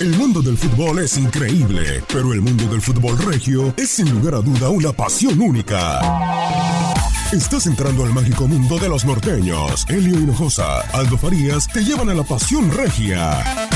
El 0.00 0.16
mundo 0.16 0.40
del 0.40 0.56
fútbol 0.56 1.00
es 1.00 1.18
increíble, 1.18 2.02
pero 2.08 2.32
el 2.32 2.40
mundo 2.40 2.64
del 2.64 2.80
fútbol 2.80 3.18
regio 3.18 3.74
es 3.76 3.90
sin 3.90 4.10
lugar 4.10 4.34
a 4.34 4.38
duda 4.40 4.70
una 4.70 4.92
pasión 4.92 5.38
única. 5.40 6.00
Estás 7.32 7.66
entrando 7.66 8.04
al 8.04 8.12
mágico 8.14 8.48
mundo 8.48 8.78
de 8.78 8.88
los 8.88 9.04
norteños. 9.04 9.84
Elio 9.88 10.18
Hinojosa, 10.18 10.80
Aldo 10.92 11.18
Farías 11.18 11.68
te 11.68 11.84
llevan 11.84 12.08
a 12.08 12.14
la 12.14 12.24
pasión 12.24 12.70
regia. 12.70 13.69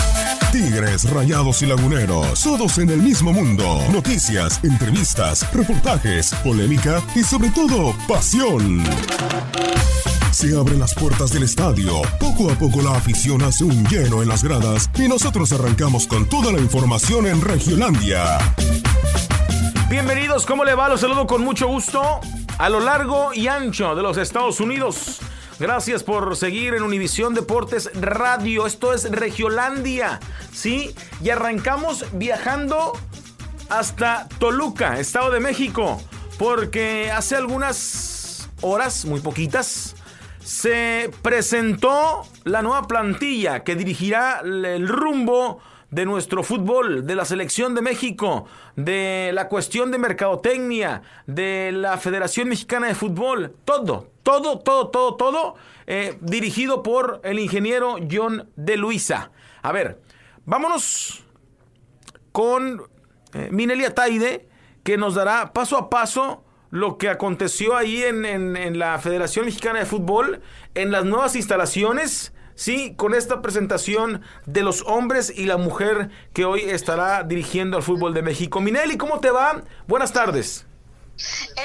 Tigres, 0.55 1.11
Rayados 1.11 1.63
y 1.63 1.67
Laguneros, 1.67 2.41
todos 2.45 2.79
en 2.79 2.89
el 2.89 3.03
mismo 3.03 3.33
mundo. 3.33 3.81
Noticias, 3.91 4.63
entrevistas, 4.63 5.53
reportajes, 5.53 6.33
polémica 6.45 7.03
y 7.17 7.25
sobre 7.25 7.51
todo, 7.51 7.93
pasión. 8.07 8.85
Se 10.31 10.57
abren 10.57 10.79
las 10.79 10.95
puertas 10.95 11.33
del 11.33 11.43
estadio. 11.43 12.03
Poco 12.21 12.53
a 12.53 12.55
poco 12.55 12.83
la 12.83 12.93
afición 12.93 13.43
hace 13.43 13.65
un 13.65 13.85
lleno 13.89 14.23
en 14.23 14.29
las 14.29 14.45
gradas 14.45 14.89
y 14.97 15.09
nosotros 15.09 15.51
arrancamos 15.51 16.07
con 16.07 16.29
toda 16.29 16.53
la 16.53 16.61
información 16.61 17.27
en 17.27 17.41
Regiolandia. 17.41 18.39
Bienvenidos, 19.89 20.47
¿cómo 20.47 20.65
le 20.65 20.77
va? 20.77 20.89
Los 20.89 21.01
saludo 21.01 21.27
con 21.27 21.43
mucho 21.43 21.67
gusto 21.67 22.21
a 22.59 22.69
lo 22.69 22.79
largo 22.79 23.35
y 23.35 23.49
ancho 23.49 23.97
de 23.97 24.03
los 24.03 24.19
Estados 24.19 24.61
Unidos. 24.61 25.21
Gracias 25.61 26.03
por 26.03 26.37
seguir 26.37 26.75
en 26.75 26.83
Univisión 26.83 27.33
Deportes 27.33 27.89
Radio. 27.95 28.67
Esto 28.67 28.93
es 28.93 29.09
Regiolandia, 29.09 30.19
¿sí? 30.53 30.95
Y 31.23 31.31
arrancamos 31.31 32.05
viajando 32.13 32.99
hasta 33.69 34.29
Toluca, 34.41 34.99
Estado 34.99 35.31
de 35.31 35.39
México, 35.39 36.03
porque 36.39 37.13
hace 37.13 37.37
algunas 37.37 38.51
horas, 38.63 39.05
muy 39.05 39.21
poquitas, 39.21 39.95
se 40.43 41.11
presentó 41.23 42.27
la 42.43 42.61
nueva 42.63 42.89
plantilla 42.89 43.63
que 43.63 43.77
dirigirá 43.77 44.41
el 44.45 44.89
rumbo 44.89 45.61
de 45.95 46.05
nuestro 46.07 46.43
fútbol, 46.43 47.07
de 47.07 47.15
la 47.15 47.25
selección 47.25 47.77
de 47.77 47.81
México, 47.81 48.47
de 48.75 49.31
la 49.33 49.49
cuestión 49.49 49.93
de 49.93 49.99
mercadotecnia, 49.99 51.03
de 51.29 51.71
la 51.73 51.99
Federación 51.99 52.49
Mexicana 52.49 52.89
de 52.89 52.97
Fútbol, 52.97 53.55
todo, 53.65 54.11
todo, 54.25 54.59
todo, 54.59 54.89
todo, 54.89 55.15
todo, 55.15 55.55
eh, 55.87 56.19
dirigido 56.21 56.83
por 56.83 57.21
el 57.23 57.39
ingeniero 57.39 57.99
John 58.11 58.51
de 58.57 58.77
Luisa. 58.77 59.31
A 59.63 59.71
ver, 59.71 60.01
vámonos 60.45 61.23
con 62.33 62.83
eh, 63.33 63.49
Minelia 63.53 63.95
Taide, 63.95 64.49
que 64.83 64.97
nos 64.97 65.15
dará 65.15 65.53
paso 65.53 65.79
a 65.79 65.91
paso 65.91 66.43
lo 66.71 66.99
que 66.99 67.09
aconteció 67.09 67.77
ahí 67.77 68.03
en, 68.03 68.25
en, 68.25 68.57
en, 68.57 68.81
la 68.81 68.99
Federación 68.99 69.45
Mexicana 69.45 69.79
de 69.79 69.87
Fútbol, 69.87 70.43
en 70.75 70.91
las 70.91 71.05
nuevas 71.05 71.37
instalaciones, 71.37 72.34
sí, 72.55 72.95
con 72.97 73.15
esta 73.15 73.43
presentación 73.43 74.23
de 74.47 74.63
los 74.63 74.83
hombres 74.83 75.33
y 75.35 75.47
la 75.47 75.57
mujer 75.57 76.11
que 76.33 76.45
hoy 76.45 76.63
estará 76.63 77.23
dirigiendo 77.23 77.77
al 77.77 77.83
fútbol 77.83 78.15
de 78.15 78.23
México. 78.23 78.61
Minelli, 78.61 78.97
¿cómo 78.97 79.21
te 79.21 79.31
va? 79.31 79.63
Buenas 79.87 80.13
tardes. 80.13 80.67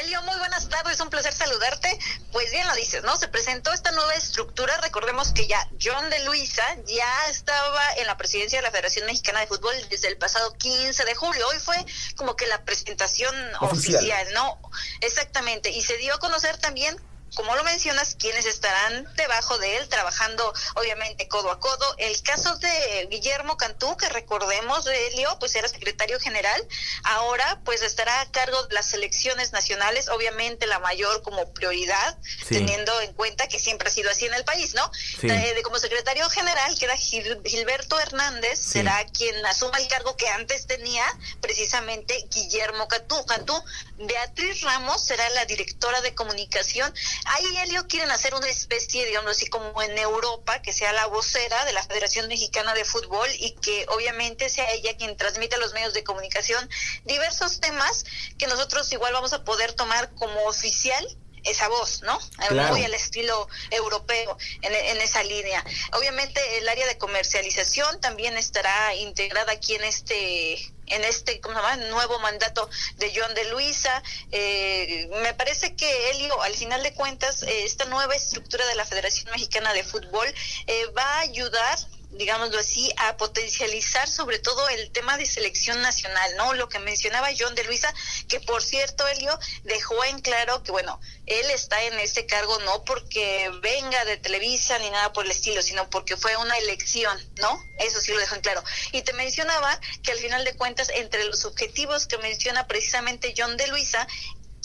Elio, 0.04 0.22
muy 0.24 0.38
buenas 0.38 0.70
tardes, 0.70 0.96
es 0.96 1.02
un 1.02 1.10
placer 1.10 1.34
saludarte. 1.34 1.98
Pues 2.32 2.52
bien 2.52 2.68
lo 2.68 2.76
dices, 2.76 3.04
¿no? 3.04 3.18
Se 3.18 3.28
presentó 3.28 3.74
esta 3.74 3.92
nueva 3.92 4.14
estructura. 4.14 4.78
Recordemos 4.82 5.32
que 5.34 5.48
ya 5.48 5.68
John 5.82 6.10
de 6.10 6.24
Luisa 6.26 6.64
ya 6.86 7.28
estaba 7.30 7.82
en 7.98 8.06
la 8.06 8.16
presidencia 8.18 8.60
de 8.60 8.64
la 8.64 8.72
Federación 8.72 9.08
Mexicana 9.08 9.40
de 9.40 9.48
Fútbol 9.48 9.74
desde 9.90 10.08
el 10.08 10.18
pasado 10.18 10.54
15 10.54 11.04
de 11.04 11.16
julio. 11.16 11.48
Hoy 11.48 11.58
fue 11.60 11.78
como 12.16 12.36
que 12.36 12.46
la 12.46 12.64
presentación 12.64 13.34
oficial, 13.60 13.98
oficial 13.98 14.28
¿no? 14.34 14.60
Exactamente. 15.02 15.72
Y 15.72 15.82
se 15.82 15.98
dio 15.98 16.14
a 16.14 16.20
conocer 16.20 16.58
también 16.58 16.96
como 17.36 17.56
lo 17.56 17.64
mencionas, 17.64 18.16
quienes 18.16 18.46
estarán 18.46 19.08
debajo 19.16 19.58
de 19.58 19.78
él, 19.78 19.88
trabajando 19.90 20.54
obviamente 20.76 21.28
codo 21.28 21.52
a 21.52 21.60
codo. 21.60 21.96
El 21.98 22.22
caso 22.22 22.56
de 22.58 23.08
Guillermo 23.10 23.58
Cantú, 23.58 23.96
que 23.98 24.10
recordemos, 24.10 24.86
Elio, 24.88 25.38
pues 25.40 25.56
era 25.56 25.68
secretario 25.68 26.20
general, 26.20 26.66
ahora 27.04 27.62
pues 27.64 27.82
estará 27.82 28.22
a 28.22 28.32
cargo 28.32 28.64
de 28.64 28.76
las 28.76 28.88
selecciones 28.88 29.52
nacionales, 29.52 30.10
obviamente 30.10 30.68
la 30.68 30.80
mayor 30.80 31.22
como 31.22 31.54
prioridad, 31.54 32.18
sí. 32.24 32.56
teniendo 32.56 33.00
en 33.02 33.14
cuenta 33.14 33.48
que 33.48 33.60
siempre 33.60 33.90
ha 33.90 33.92
sido 33.92 34.10
así 34.10 34.26
en 34.26 34.34
el 34.34 34.44
país, 34.44 34.74
¿no? 34.74 34.92
Sí. 35.20 35.28
De, 35.28 35.62
como 35.64 35.78
secretario 35.80 36.30
general 36.30 36.78
queda 36.78 36.96
Gil, 36.96 37.40
Gilberto 37.46 38.00
Hernández, 38.00 38.60
sí. 38.60 38.72
será 38.72 39.06
quien 39.06 39.46
asuma 39.46 39.78
el 39.78 39.88
cargo 39.88 40.16
que 40.16 40.28
antes 40.30 40.68
tenía 40.68 41.06
precisamente 41.42 42.26
Guillermo 42.30 42.88
Cantú. 42.88 43.26
Cantú. 43.26 43.54
Beatriz 43.98 44.62
Ramos 44.62 45.04
será 45.04 45.30
la 45.32 45.46
directora 45.46 46.02
de 46.02 46.16
comunicación 46.16 46.94
Ahí, 47.26 47.58
Elio, 47.64 47.88
quieren 47.88 48.12
hacer 48.12 48.34
una 48.36 48.48
especie, 48.48 49.06
digamos 49.06 49.32
así, 49.32 49.48
como 49.48 49.82
en 49.82 49.98
Europa, 49.98 50.62
que 50.62 50.74
sea 50.74 50.94
la 50.94 51.08
vocera 51.08 51.66
de 51.66 51.74
la 51.74 51.84
Federación 51.84 52.28
Mexicana 52.28 52.74
de 52.74 52.86
Fútbol 52.86 53.30
y 53.40 53.56
que 53.56 53.86
obviamente 53.90 54.50
sea 54.50 54.72
ella 54.72 54.96
quien 54.98 55.18
transmite 55.18 55.56
a 55.56 55.60
los 55.60 55.74
medios 55.74 55.94
de 55.94 56.04
comunicación 56.04 56.70
diversos 57.06 57.60
temas 57.60 58.06
que 58.38 58.48
nosotros 58.48 58.92
igual 58.94 59.14
vamos 59.14 59.34
a 59.34 59.44
poder 59.44 59.74
tomar 59.74 60.14
como 60.16 60.46
oficial 60.46 61.06
esa 61.44 61.68
voz, 61.68 62.02
¿no? 62.04 62.20
Claro. 62.48 62.74
Muy 62.74 62.84
al 62.84 62.94
estilo 62.94 63.48
europeo 63.72 64.38
en, 64.62 64.74
en, 64.74 65.02
esa 65.02 65.24
línea. 65.24 65.64
Obviamente 65.94 66.42
el 66.58 66.68
área 66.68 66.88
de 66.88 66.98
comercialización 66.98 68.02
también 68.02 68.38
estará 68.38 68.96
integrada 68.96 69.52
aquí 69.54 69.76
en 69.76 69.84
este 69.84 70.72
en 70.90 71.04
este 71.04 71.40
¿cómo 71.40 71.56
se 71.56 71.62
llama? 71.62 71.78
nuevo 71.90 72.20
mandato 72.20 72.70
de 72.98 73.12
John 73.16 73.34
de 73.34 73.46
Luisa. 73.50 74.04
Eh, 74.32 75.10
me 75.22 75.34
parece 75.34 75.76
que 75.76 76.12
Elio, 76.12 76.42
al 76.42 76.56
final 76.56 76.84
de 76.84 76.94
cuentas, 76.94 77.44
eh, 77.44 77.64
esta 77.64 77.86
nueva 77.86 78.16
estructura 78.16 78.66
de 78.68 78.76
la 78.76 78.86
Federación 78.86 79.32
Mexicana 79.32 79.74
de 79.74 79.84
Fútbol 79.84 80.28
eh, 80.68 80.86
va 80.98 81.04
a 81.04 81.20
ayudar 81.22 81.80
digámoslo 82.12 82.60
así, 82.60 82.92
a 82.98 83.18
potencializar 83.18 84.08
sobre 84.08 84.40
todo 84.40 84.68
el 84.70 84.92
tema 84.92 85.18
de 85.18 85.26
selección 85.26 85.82
nacional, 85.82 86.36
¿no? 86.38 86.54
Lo 86.54 86.68
que 86.68 86.80
mencionaba 86.80 87.30
John 87.38 87.56
de 87.56 87.64
Luisa, 87.64 87.94
que 88.28 88.40
por 88.40 88.64
cierto, 88.64 89.08
Elio, 89.08 89.38
dejó 89.64 90.04
en 90.06 90.20
claro 90.20 90.64
que, 90.64 90.72
bueno, 90.72 91.00
él 91.26 91.50
está 91.52 91.82
en 91.84 92.00
ese 92.00 92.26
cargo 92.26 92.58
no 92.60 92.84
porque 92.84 93.52
venga 93.62 94.06
de 94.06 94.18
Televisa 94.18 94.80
ni 94.80 94.90
nada 94.90 95.14
por 95.14 95.26
el 95.26 95.32
estilo, 95.32 95.62
sino 95.62 95.90
porque 95.90 96.18
fue 96.18 96.36
una 96.38 96.58
elección, 96.58 97.18
¿no? 97.40 97.62
Eso 97.80 98.02
sí 98.02 98.12
lo 98.12 98.20
dejó 98.20 98.36
en 98.36 98.42
claro. 98.42 98.64
Y 98.92 99.02
te 99.04 99.14
mencionaba 99.14 99.80
que 100.04 100.12
al 100.12 100.20
final 100.20 100.44
de 100.46 100.56
cuentas, 100.56 100.90
entre 100.96 101.24
los 101.26 101.46
objetivos 101.46 102.08
que 102.08 102.18
menciona 102.18 102.68
precisamente 102.68 103.34
John 103.38 103.56
de 103.58 103.68
Luisa, 103.68 104.08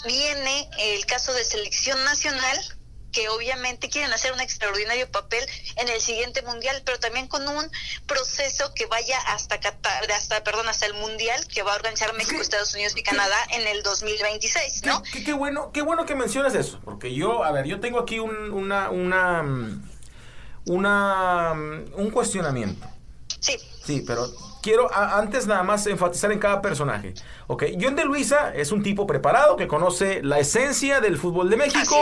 viene 0.04 0.68
el 0.78 1.06
caso 1.06 1.32
de 1.32 1.44
selección 1.44 2.02
nacional, 2.04 2.58
que 3.14 3.28
obviamente 3.28 3.88
quieren 3.88 4.12
hacer 4.12 4.32
un 4.32 4.40
extraordinario 4.40 5.08
papel 5.10 5.44
en 5.76 5.88
el 5.88 6.00
siguiente 6.00 6.42
mundial, 6.42 6.82
pero 6.84 6.98
también 6.98 7.28
con 7.28 7.48
un 7.48 7.70
proceso 8.06 8.74
que 8.74 8.86
vaya 8.86 9.18
hasta 9.28 9.60
Qatar, 9.60 10.10
hasta 10.12 10.42
perdón, 10.42 10.68
hasta 10.68 10.86
el 10.86 10.94
mundial 10.94 11.46
que 11.46 11.62
va 11.62 11.72
a 11.72 11.76
organizar 11.76 12.12
México, 12.14 12.42
Estados 12.42 12.74
Unidos 12.74 12.94
y 12.96 13.02
Canadá 13.02 13.36
en 13.50 13.66
el 13.66 13.82
2026, 13.82 14.82
¿no? 14.84 15.02
Qué, 15.04 15.24
qué, 15.24 15.32
bueno, 15.32 15.70
qué 15.72 15.82
bueno 15.82 16.04
que 16.04 16.14
mencionas 16.14 16.54
eso, 16.54 16.80
porque 16.84 17.14
yo, 17.14 17.44
a 17.44 17.52
ver, 17.52 17.66
yo 17.66 17.80
tengo 17.80 18.00
aquí 18.00 18.18
un, 18.18 18.52
una, 18.52 18.90
una, 18.90 19.44
una, 20.66 21.52
un 21.52 22.10
cuestionamiento. 22.10 22.86
Sí. 23.40 23.56
Sí, 23.84 24.02
pero 24.06 24.28
quiero 24.64 24.90
a, 24.90 25.18
antes 25.18 25.46
nada 25.46 25.62
más 25.62 25.86
enfatizar 25.86 26.32
en 26.32 26.38
cada 26.38 26.62
personaje. 26.62 27.12
Ok, 27.48 27.64
John 27.78 27.94
de 27.96 28.06
Luisa 28.06 28.54
es 28.54 28.72
un 28.72 28.82
tipo 28.82 29.06
preparado 29.06 29.56
que 29.56 29.68
conoce 29.68 30.22
la 30.22 30.38
esencia 30.38 31.02
del 31.02 31.18
fútbol 31.18 31.50
de 31.50 31.58
México, 31.58 31.96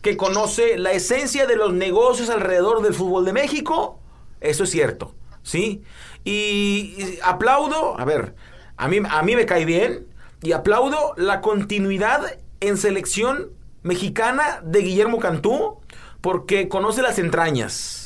que 0.00 0.16
conoce 0.16 0.78
la 0.78 0.92
esencia 0.92 1.46
de 1.46 1.56
los 1.56 1.72
negocios 1.72 2.30
alrededor 2.30 2.82
del 2.82 2.94
fútbol 2.94 3.24
de 3.24 3.32
México. 3.32 3.98
Eso 4.40 4.62
es 4.62 4.70
cierto, 4.70 5.12
¿sí? 5.42 5.82
Y, 6.22 6.94
y 6.96 7.18
aplaudo, 7.24 7.98
a 7.98 8.04
ver, 8.04 8.36
a 8.76 8.86
mí, 8.86 8.98
a 9.10 9.22
mí 9.22 9.34
me 9.34 9.44
cae 9.44 9.64
bien 9.64 10.06
y 10.40 10.52
aplaudo 10.52 11.14
la 11.16 11.40
continuidad 11.40 12.38
en 12.60 12.76
selección 12.76 13.50
mexicana 13.82 14.60
de 14.62 14.82
Guillermo 14.82 15.18
Cantú 15.18 15.80
porque 16.20 16.68
conoce 16.68 17.02
las 17.02 17.18
entrañas 17.18 18.03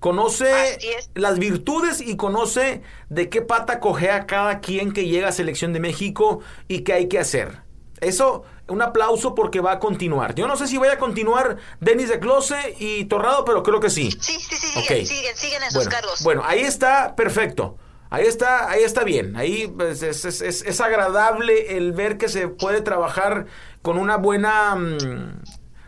conoce 0.00 0.78
las 1.14 1.38
virtudes 1.38 2.00
y 2.00 2.16
conoce 2.16 2.82
de 3.08 3.28
qué 3.28 3.42
pata 3.42 3.80
cojea 3.80 4.26
cada 4.26 4.60
quien 4.60 4.92
que 4.92 5.06
llega 5.06 5.28
a 5.28 5.32
Selección 5.32 5.72
de 5.72 5.80
México 5.80 6.40
y 6.68 6.80
qué 6.80 6.92
hay 6.92 7.08
que 7.08 7.18
hacer. 7.18 7.62
Eso, 8.00 8.44
un 8.68 8.80
aplauso 8.80 9.34
porque 9.34 9.60
va 9.60 9.72
a 9.72 9.78
continuar. 9.80 10.34
Yo 10.34 10.46
no 10.46 10.56
sé 10.56 10.68
si 10.68 10.78
vaya 10.78 10.94
a 10.94 10.98
continuar 10.98 11.56
Denis 11.80 12.08
de 12.08 12.20
Close 12.20 12.76
y 12.78 13.06
Torrado, 13.06 13.44
pero 13.44 13.62
creo 13.62 13.80
que 13.80 13.90
sí. 13.90 14.10
Sí, 14.20 14.38
sí, 14.38 14.56
sí, 14.56 14.78
okay. 14.78 15.04
siguen, 15.04 15.36
siguen 15.36 15.62
en 15.62 15.68
bueno, 15.72 15.82
sus 15.82 15.88
cargos. 15.88 16.22
Bueno, 16.22 16.42
ahí 16.44 16.60
está 16.60 17.16
perfecto. 17.16 17.76
Ahí 18.10 18.26
está, 18.26 18.70
ahí 18.70 18.82
está 18.82 19.04
bien. 19.04 19.36
Ahí 19.36 19.68
pues, 19.68 20.02
es, 20.02 20.24
es, 20.24 20.40
es, 20.40 20.62
es, 20.62 20.80
agradable 20.80 21.76
el 21.76 21.92
ver 21.92 22.16
que 22.16 22.28
se 22.28 22.48
puede 22.48 22.80
trabajar 22.80 23.46
con 23.82 23.98
una 23.98 24.16
buena 24.16 24.76
mmm, 24.76 25.42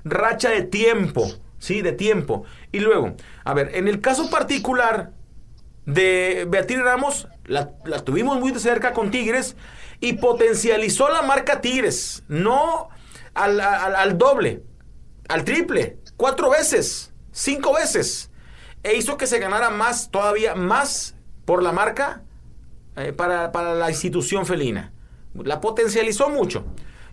racha 0.04 0.50
de 0.50 0.62
tiempo. 0.62 1.30
Sí, 1.60 1.82
de 1.82 1.92
tiempo. 1.92 2.44
Y 2.72 2.80
luego, 2.80 3.14
a 3.44 3.54
ver, 3.54 3.70
en 3.74 3.86
el 3.86 4.00
caso 4.00 4.30
particular 4.30 5.12
de 5.86 6.46
Beatriz 6.48 6.80
Ramos, 6.80 7.28
la, 7.44 7.72
la, 7.84 8.00
tuvimos 8.00 8.40
muy 8.40 8.50
de 8.50 8.58
cerca 8.58 8.92
con 8.92 9.10
Tigres 9.10 9.56
y 10.00 10.14
potencializó 10.14 11.10
la 11.10 11.22
marca 11.22 11.60
Tigres, 11.60 12.24
no 12.28 12.88
al, 13.34 13.60
al, 13.60 14.18
doble, 14.18 14.62
al 15.28 15.44
triple, 15.44 15.98
cuatro 16.16 16.50
veces, 16.50 17.12
cinco 17.30 17.74
veces, 17.74 18.30
e 18.82 18.96
hizo 18.96 19.18
que 19.18 19.26
se 19.26 19.38
ganara 19.38 19.68
más, 19.68 20.10
todavía 20.10 20.54
más 20.54 21.14
por 21.44 21.62
la 21.62 21.72
marca 21.72 22.22
eh, 22.96 23.12
para, 23.12 23.52
para 23.52 23.74
la 23.74 23.90
institución 23.90 24.46
felina. 24.46 24.92
La 25.34 25.60
potencializó 25.60 26.30
mucho. 26.30 26.64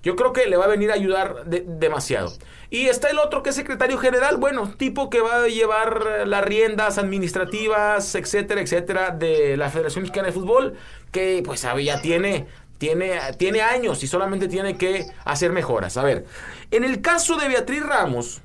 Yo 0.07 0.15
creo 0.15 0.31
que 0.31 0.45
le 0.45 0.55
va 0.55 0.63
a 0.63 0.69
venir 0.69 0.89
a 0.89 0.93
ayudar 0.93 1.43
de, 1.43 1.65
demasiado. 1.67 2.31
Y 2.69 2.85
está 2.85 3.09
el 3.09 3.19
otro 3.19 3.43
que 3.43 3.49
es 3.49 3.57
secretario 3.57 3.97
general, 3.97 4.37
bueno, 4.37 4.73
tipo 4.77 5.09
que 5.09 5.19
va 5.19 5.43
a 5.43 5.47
llevar 5.49 6.25
las 6.25 6.45
riendas 6.45 6.97
administrativas, 6.97 8.15
etcétera, 8.15 8.61
etcétera, 8.61 9.11
de 9.11 9.57
la 9.57 9.69
Federación 9.69 10.03
Mexicana 10.03 10.27
de 10.27 10.31
Fútbol, 10.31 10.77
que 11.11 11.43
pues 11.45 11.67
ya 11.83 12.01
tiene, 12.01 12.47
tiene, 12.77 13.19
tiene 13.37 13.59
años 13.59 14.01
y 14.01 14.07
solamente 14.07 14.47
tiene 14.47 14.77
que 14.77 15.07
hacer 15.25 15.51
mejoras. 15.51 15.97
A 15.97 16.03
ver, 16.03 16.23
en 16.71 16.85
el 16.85 17.01
caso 17.01 17.35
de 17.35 17.49
Beatriz 17.49 17.83
Ramos, 17.83 18.41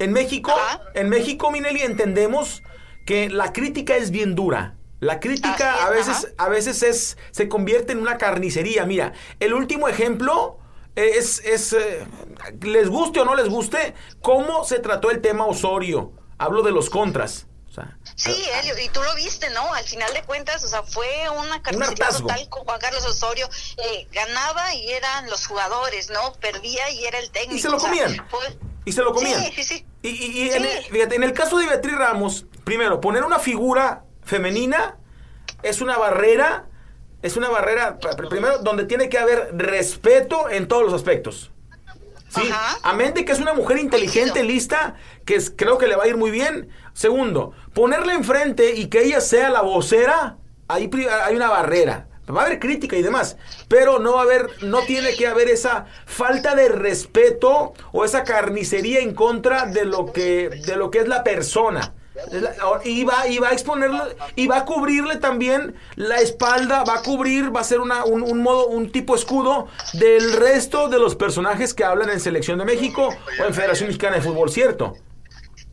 en 0.00 0.12
México, 0.12 0.52
en 0.94 1.08
México, 1.08 1.52
Minelli, 1.52 1.82
entendemos 1.82 2.64
que 3.06 3.30
la 3.30 3.52
crítica 3.52 3.94
es 3.94 4.10
bien 4.10 4.34
dura. 4.34 4.74
La 5.04 5.20
crítica 5.20 5.76
es, 5.76 5.82
a 5.82 5.90
veces, 5.90 6.16
ajá. 6.16 6.46
a 6.46 6.48
veces 6.48 6.82
es, 6.82 7.18
se 7.30 7.48
convierte 7.48 7.92
en 7.92 7.98
una 7.98 8.16
carnicería. 8.16 8.86
Mira, 8.86 9.12
el 9.38 9.52
último 9.52 9.86
ejemplo 9.88 10.58
es, 10.96 11.40
es 11.44 11.72
eh, 11.74 12.06
les 12.62 12.88
guste 12.88 13.20
o 13.20 13.24
no 13.24 13.34
les 13.34 13.48
guste, 13.48 13.94
cómo 14.22 14.64
se 14.64 14.78
trató 14.78 15.10
el 15.10 15.20
tema 15.20 15.44
Osorio. 15.44 16.12
Hablo 16.38 16.62
de 16.62 16.72
los 16.72 16.88
contras. 16.88 17.46
O 17.68 17.74
sea, 17.74 17.98
sí, 18.14 18.32
Elio, 18.60 18.78
y 18.78 18.88
tú 18.88 19.02
lo 19.02 19.14
viste, 19.16 19.50
¿no? 19.50 19.74
Al 19.74 19.84
final 19.84 20.12
de 20.14 20.22
cuentas, 20.22 20.62
o 20.62 20.68
sea, 20.68 20.84
fue 20.84 21.06
una 21.36 21.60
carnicería 21.60 22.08
un 22.08 22.18
total 22.18 22.48
con 22.48 22.64
Juan 22.64 22.80
Carlos 22.80 23.04
Osorio. 23.04 23.48
Eh, 23.76 24.06
ganaba 24.12 24.74
y 24.74 24.92
eran 24.92 25.28
los 25.28 25.46
jugadores, 25.46 26.08
¿no? 26.08 26.32
Perdía 26.34 26.88
y 26.90 27.04
era 27.04 27.18
el 27.18 27.30
técnico. 27.30 27.56
Y 27.56 27.60
se 27.60 27.68
lo 27.68 27.78
comían. 27.78 28.12
O 28.12 28.14
sea, 28.14 28.26
fue... 28.30 28.58
Y 28.84 28.92
se 28.92 29.02
lo 29.02 29.12
comían. 29.12 29.42
Sí, 29.42 29.52
sí, 29.56 29.64
sí. 29.64 29.86
Y, 30.02 30.08
y, 30.08 30.12
y 30.12 30.50
sí. 30.50 30.56
En, 30.56 30.64
el, 30.64 30.84
fíjate, 30.84 31.16
en 31.16 31.24
el 31.24 31.32
caso 31.32 31.58
de 31.58 31.66
Beatriz 31.66 31.96
Ramos, 31.96 32.46
primero, 32.64 33.00
poner 33.00 33.24
una 33.24 33.40
figura 33.40 34.04
femenina 34.24 34.96
es 35.62 35.80
una 35.80 35.96
barrera, 35.96 36.66
es 37.22 37.36
una 37.36 37.48
barrera, 37.48 37.98
primero, 38.28 38.58
donde 38.58 38.84
tiene 38.84 39.08
que 39.08 39.18
haber 39.18 39.56
respeto 39.56 40.50
en 40.50 40.68
todos 40.68 40.84
los 40.84 40.92
aspectos. 40.92 41.50
¿Sí? 42.28 42.50
Amén 42.82 43.14
de 43.14 43.24
que 43.24 43.32
es 43.32 43.38
una 43.38 43.54
mujer 43.54 43.78
inteligente, 43.78 44.42
lista, 44.42 44.96
que 45.24 45.36
es, 45.36 45.52
creo 45.54 45.78
que 45.78 45.86
le 45.86 45.94
va 45.94 46.04
a 46.04 46.08
ir 46.08 46.16
muy 46.16 46.30
bien. 46.30 46.68
Segundo, 46.92 47.52
ponerla 47.72 48.14
enfrente 48.14 48.74
y 48.74 48.88
que 48.88 49.04
ella 49.04 49.20
sea 49.20 49.50
la 49.50 49.62
vocera, 49.62 50.36
ahí 50.68 50.90
hay 51.24 51.36
una 51.36 51.48
barrera. 51.48 52.08
Va 52.28 52.42
a 52.42 52.46
haber 52.46 52.58
crítica 52.58 52.96
y 52.96 53.02
demás, 53.02 53.36
pero 53.68 53.98
no 53.98 54.14
va 54.14 54.20
a 54.20 54.24
haber, 54.24 54.48
no 54.62 54.80
tiene 54.80 55.14
que 55.14 55.26
haber 55.26 55.48
esa 55.48 55.86
falta 56.06 56.54
de 56.54 56.70
respeto 56.70 57.74
o 57.92 58.04
esa 58.04 58.24
carnicería 58.24 59.00
en 59.00 59.14
contra 59.14 59.66
de 59.66 59.84
lo 59.84 60.10
que, 60.10 60.48
de 60.48 60.76
lo 60.76 60.90
que 60.90 61.00
es 61.00 61.08
la 61.08 61.22
persona. 61.22 61.94
Y 62.84 63.04
va, 63.04 63.22
a 63.22 63.52
exponerle, 63.52 64.16
y 64.36 64.46
va 64.46 64.58
a 64.58 64.64
cubrirle 64.64 65.16
también 65.16 65.74
la 65.96 66.20
espalda, 66.20 66.84
va 66.84 66.96
a 66.96 67.02
cubrir, 67.02 67.54
va 67.54 67.60
a 67.60 67.64
ser 67.64 67.80
una, 67.80 68.04
un, 68.04 68.22
un, 68.22 68.40
modo, 68.40 68.68
un 68.68 68.92
tipo 68.92 69.16
escudo 69.16 69.68
del 69.94 70.32
resto 70.34 70.88
de 70.88 71.00
los 71.00 71.16
personajes 71.16 71.74
que 71.74 71.82
hablan 71.84 72.10
en 72.10 72.20
Selección 72.20 72.58
de 72.58 72.66
México 72.66 73.08
o 73.08 73.44
en 73.44 73.52
Federación 73.52 73.88
Mexicana 73.88 74.16
de 74.16 74.22
Fútbol, 74.22 74.50
¿cierto? 74.50 74.96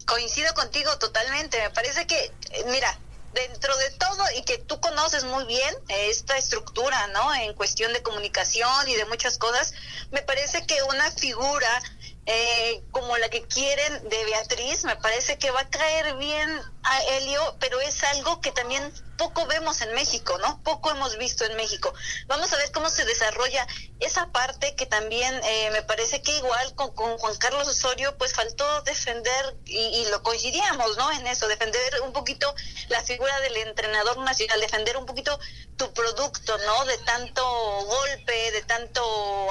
Coincido 0.07 0.51
contigo 0.55 0.97
totalmente, 0.97 1.61
me 1.61 1.69
parece 1.69 2.07
que, 2.07 2.31
mira, 2.71 2.97
dentro 3.33 3.75
de 3.77 3.91
todo 3.91 4.23
y 4.37 4.43
que 4.43 4.57
tú 4.57 4.79
conoces 4.79 5.23
muy 5.23 5.45
bien 5.45 5.75
esta 5.87 6.37
estructura, 6.37 7.07
¿no? 7.07 7.33
En 7.35 7.53
cuestión 7.53 7.93
de 7.93 8.01
comunicación 8.01 8.89
y 8.89 8.95
de 8.95 9.05
muchas 9.05 9.37
cosas, 9.37 9.73
me 10.11 10.21
parece 10.21 10.65
que 10.65 10.81
una 10.83 11.09
figura 11.11 11.81
eh, 12.25 12.83
como 12.91 13.17
la 13.17 13.29
que 13.29 13.47
quieren 13.47 14.09
de 14.09 14.25
Beatriz, 14.25 14.83
me 14.85 14.95
parece 14.97 15.37
que 15.37 15.51
va 15.51 15.61
a 15.61 15.69
caer 15.69 16.15
bien 16.17 16.49
a 16.83 16.99
Helio, 17.03 17.55
pero 17.59 17.79
es 17.81 18.03
algo 18.03 18.41
que 18.41 18.51
también 18.51 18.91
poco 19.17 19.45
vemos 19.45 19.81
en 19.81 19.93
México, 19.93 20.37
¿no? 20.39 20.61
Poco 20.63 20.89
hemos 20.89 21.17
visto 21.19 21.45
en 21.45 21.55
México. 21.55 21.93
Vamos 22.25 22.51
a 22.51 22.57
ver 22.57 22.71
cómo 22.71 22.89
se 22.89 23.05
desarrolla 23.05 23.67
esa 23.99 24.31
parte 24.31 24.73
que 24.75 24.87
también 24.87 25.39
eh, 25.43 25.69
me 25.71 25.83
parece 25.83 26.23
que 26.23 26.35
igual 26.37 26.73
con, 26.73 26.91
con, 26.95 27.19
Juan 27.19 27.35
Carlos 27.37 27.67
Osorio, 27.67 28.17
pues 28.17 28.33
faltó 28.33 28.81
defender, 28.81 29.57
y, 29.65 29.77
y, 29.77 30.07
lo 30.09 30.23
coincidíamos, 30.23 30.97
¿no? 30.97 31.11
En 31.11 31.27
eso, 31.27 31.47
defender 31.47 32.01
un 32.03 32.13
poquito 32.13 32.53
la 32.89 33.01
figura 33.01 33.39
del 33.41 33.57
entrenador 33.57 34.17
nacional, 34.19 34.59
defender 34.59 34.97
un 34.97 35.05
poquito 35.05 35.39
tu 35.77 35.93
producto, 35.93 36.57
¿no? 36.65 36.85
De 36.85 36.97
tanto 36.99 37.43
golpe, 37.85 38.51
de 38.51 38.61
tanto 38.63 39.01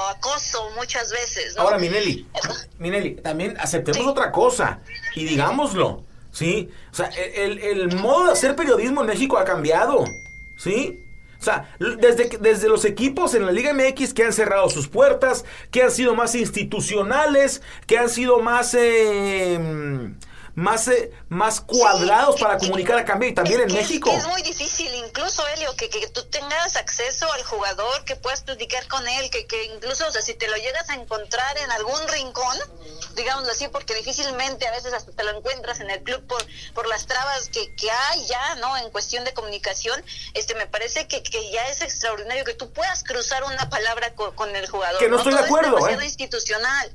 acoso 0.08 0.70
muchas 0.70 1.12
veces, 1.12 1.54
¿no? 1.54 1.62
Ahora, 1.62 1.78
Minelli, 1.78 2.28
Minelli, 2.78 3.16
también 3.16 3.56
aceptemos 3.60 4.02
sí. 4.02 4.08
otra 4.08 4.32
cosa 4.32 4.80
y 5.14 5.26
digámoslo. 5.26 6.09
¿Sí? 6.32 6.70
O 6.90 6.94
sea, 6.94 7.06
el, 7.34 7.58
el, 7.58 7.96
modo 7.96 8.26
de 8.26 8.32
hacer 8.32 8.56
periodismo 8.56 9.00
en 9.00 9.06
México 9.06 9.38
ha 9.38 9.44
cambiado, 9.44 10.04
¿sí? 10.56 11.04
O 11.40 11.42
sea, 11.42 11.74
desde, 11.78 12.36
desde 12.38 12.68
los 12.68 12.84
equipos 12.84 13.34
en 13.34 13.46
la 13.46 13.52
Liga 13.52 13.72
MX 13.72 14.12
que 14.12 14.24
han 14.24 14.32
cerrado 14.32 14.68
sus 14.68 14.88
puertas, 14.88 15.46
que 15.70 15.82
han 15.82 15.90
sido 15.90 16.14
más 16.14 16.34
institucionales, 16.34 17.62
que 17.86 17.96
han 17.96 18.10
sido 18.10 18.40
más, 18.40 18.74
eh, 18.74 20.12
más, 20.60 20.88
eh, 20.88 21.10
más 21.30 21.62
cuadrados 21.62 22.38
para 22.38 22.58
comunicar 22.58 22.98
a 22.98 23.04
cambio 23.06 23.30
y 23.30 23.34
también 23.34 23.62
en 23.62 23.68
es- 23.70 23.74
México. 23.74 24.10
Es, 24.10 24.26
muy 24.26 24.42
difícil, 24.42 24.94
incluso, 24.94 25.46
Helio, 25.48 25.74
que, 25.74 25.88
que 25.88 26.06
tú 26.08 26.22
tengas 26.24 26.76
acceso 26.76 27.32
al 27.32 27.42
jugador, 27.44 28.04
que 28.04 28.14
puedas 28.14 28.42
platicar 28.42 28.86
con 28.86 29.08
él, 29.08 29.30
que, 29.30 29.46
que 29.46 29.64
incluso, 29.64 30.06
o 30.06 30.10
sea, 30.10 30.20
si 30.20 30.34
te 30.34 30.48
lo 30.48 30.56
llegas 30.58 30.90
a 30.90 30.94
encontrar 30.94 31.56
en 31.56 31.70
algún 31.72 32.06
rincón, 32.08 32.58
digámoslo 33.14 33.50
así, 33.50 33.68
porque 33.68 33.94
difícilmente 33.94 34.68
a 34.68 34.70
veces 34.72 34.92
hasta 34.92 35.12
te 35.12 35.24
lo 35.24 35.30
encuentras 35.38 35.80
en 35.80 35.88
el 35.88 36.02
club 36.02 36.26
por, 36.26 36.44
por 36.74 36.86
las 36.88 37.06
trabas 37.06 37.48
que, 37.48 37.74
que 37.76 37.90
hay 37.90 38.26
ya, 38.26 38.56
¿no? 38.56 38.76
En 38.76 38.90
cuestión 38.90 39.24
de 39.24 39.32
comunicación, 39.32 40.04
este 40.34 40.54
me 40.56 40.66
parece 40.66 41.08
que, 41.08 41.22
que 41.22 41.50
ya 41.50 41.68
es 41.68 41.80
extraordinario 41.80 42.44
que 42.44 42.52
tú 42.54 42.70
puedas 42.70 43.02
cruzar 43.02 43.44
una 43.44 43.70
palabra 43.70 44.14
con, 44.14 44.34
con 44.34 44.54
el 44.54 44.68
jugador. 44.68 44.98
Que 44.98 45.08
no 45.08 45.16
estoy 45.16 45.32
de 45.32 45.38
Todo 45.38 45.46
es 45.46 45.50
acuerdo, 45.50 45.74
demasiado 45.76 46.02
¿eh? 46.02 46.04
institucional. 46.04 46.92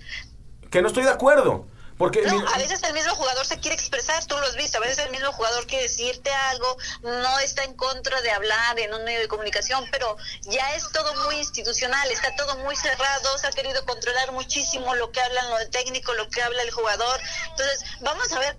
Que 0.69 0.83
no 0.83 0.87
estoy 0.89 1.03
de 1.03 1.09
acuerdo. 1.09 1.65
Porque 1.97 2.21
No, 2.23 2.45
a 2.53 2.57
veces 2.57 2.83
el 2.83 2.93
mismo 2.93 3.15
jugador 3.15 3.45
se 3.45 3.57
quiere 3.61 3.73
expresar, 3.75 4.25
tú 4.25 4.35
lo 4.37 4.45
has 4.45 4.55
visto, 4.55 4.77
a 4.77 4.81
veces 4.81 4.99
el 4.99 5.11
mismo 5.11 5.31
jugador 5.31 5.65
quiere 5.65 5.83
decirte 5.83 6.29
algo, 6.29 6.77
no 7.03 7.39
está 7.39 7.63
en 7.63 7.73
contra 7.75 8.21
de 8.21 8.31
hablar 8.31 8.77
en 8.79 8.93
un 8.93 9.05
medio 9.05 9.19
de 9.21 9.29
comunicación, 9.29 9.87
pero 9.93 10.17
ya 10.43 10.75
es 10.75 10.83
todo 10.91 11.13
muy 11.23 11.35
institucional, 11.37 12.11
está 12.11 12.35
todo 12.35 12.57
muy 12.57 12.75
cerrado, 12.75 13.37
se 13.37 13.47
ha 13.47 13.51
querido 13.51 13.85
controlar 13.85 14.33
muchísimo 14.33 14.93
lo 14.95 15.09
que 15.13 15.21
hablan 15.21 15.49
lo 15.49 15.69
técnico, 15.69 16.13
lo 16.15 16.29
que 16.29 16.41
habla 16.43 16.61
el 16.63 16.71
jugador. 16.71 17.21
Entonces, 17.51 17.85
vamos 18.01 18.29
a 18.33 18.39
ver 18.39 18.57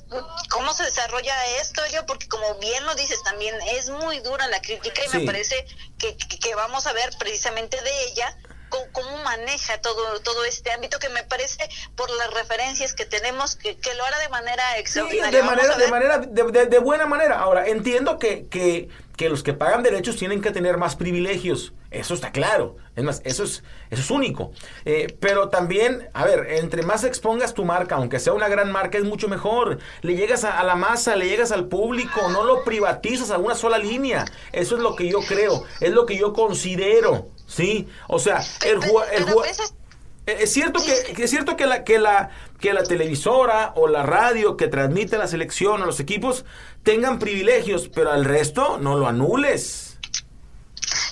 cómo 0.48 0.72
se 0.72 0.84
desarrolla 0.84 1.34
esto, 1.60 1.82
yo, 1.92 2.06
porque 2.06 2.28
como 2.28 2.54
bien 2.54 2.86
lo 2.86 2.94
dices 2.94 3.22
también, 3.22 3.54
es 3.72 3.90
muy 3.90 4.20
dura 4.20 4.46
la 4.46 4.62
crítica 4.62 5.02
y 5.04 5.08
Sí. 5.10 5.18
me 5.18 5.26
parece 5.26 5.66
que, 5.98 6.16
que- 6.16 6.54
vamos 6.54 6.86
a 6.86 6.92
ver 6.94 7.10
precisamente 7.18 7.78
de 7.82 8.04
ella 8.04 8.34
maneja 9.36 9.80
todo 9.80 10.20
todo 10.20 10.44
este 10.44 10.72
ámbito 10.72 10.98
que 10.98 11.08
me 11.08 11.22
parece 11.24 11.68
por 11.94 12.10
las 12.10 12.32
referencias 12.32 12.94
que 12.94 13.04
tenemos 13.06 13.56
que, 13.56 13.76
que 13.76 13.94
lo 13.94 14.04
hará 14.04 14.18
de 14.18 14.28
manera 14.28 14.62
Sí, 14.74 14.80
extraordinaria. 14.80 15.30
de 15.30 15.46
Vamos 15.46 15.56
manera, 15.56 15.76
de 15.78 15.88
manera, 15.88 16.18
de, 16.18 16.42
de- 16.52 16.66
de 16.66 16.78
buena 16.78 17.06
manera. 17.06 17.38
Ahora, 17.38 17.66
entiendo 17.66 18.18
que, 18.18 18.46
que, 18.48 18.88
que 19.16 19.28
los 19.28 19.42
que 19.42 19.52
pagan 19.52 19.82
derechos 19.82 20.16
tienen 20.16 20.40
que 20.40 20.50
tener 20.50 20.76
más 20.78 20.96
privilegios. 20.96 21.72
Eso 21.90 22.14
está 22.14 22.32
claro. 22.32 22.76
Es 22.96 23.04
más, 23.04 23.22
eso 23.24 23.44
es, 23.44 23.62
eso 23.90 24.02
es 24.02 24.10
único. 24.10 24.50
Eh, 24.84 25.16
pero 25.20 25.48
también, 25.48 26.10
a 26.12 26.24
ver, 26.24 26.46
entre 26.50 26.82
más 26.82 27.04
expongas 27.04 27.54
tu 27.54 27.64
marca, 27.64 27.94
aunque 27.94 28.18
sea 28.18 28.32
una 28.34 28.48
gran 28.48 28.70
marca, 28.72 28.98
es 28.98 29.04
mucho 29.04 29.28
mejor. 29.28 29.78
Le 30.02 30.14
llegas 30.16 30.44
a, 30.44 30.58
a 30.58 30.64
la 30.64 30.74
masa, 30.74 31.14
le 31.16 31.28
llegas 31.28 31.52
al 31.52 31.68
público, 31.68 32.28
no 32.30 32.44
lo 32.44 32.64
privatizas 32.64 33.30
a 33.30 33.38
una 33.38 33.54
sola 33.54 33.78
línea. 33.78 34.24
Eso 34.52 34.76
es 34.76 34.82
lo 34.82 34.96
que 34.96 35.08
yo 35.08 35.20
creo, 35.20 35.64
es 35.80 35.90
lo 35.92 36.04
que 36.06 36.16
yo 36.18 36.32
considero. 36.32 37.28
¿Sí? 37.46 37.88
O 38.08 38.18
sea, 38.18 38.44
el, 38.64 38.80
jua- 38.80 39.06
veces- 39.42 39.74
eh, 40.26 40.36
Es 40.40 40.52
cierto 40.52 40.80
que, 40.84 41.22
es 41.22 41.30
cierto 41.30 41.56
que 41.56 41.66
la, 41.66 41.84
que 41.84 41.98
la 41.98 42.30
que 42.60 42.72
la 42.72 42.82
televisora 42.82 43.72
o 43.76 43.86
la 43.86 44.02
radio 44.02 44.56
que 44.56 44.66
transmite 44.68 45.18
la 45.18 45.28
selección 45.28 45.82
o 45.82 45.86
los 45.86 46.00
equipos 46.00 46.44
tengan 46.82 47.18
privilegios, 47.18 47.88
pero 47.94 48.10
al 48.12 48.24
resto 48.24 48.78
no 48.78 48.96
lo 48.96 49.06
anules. 49.06 49.98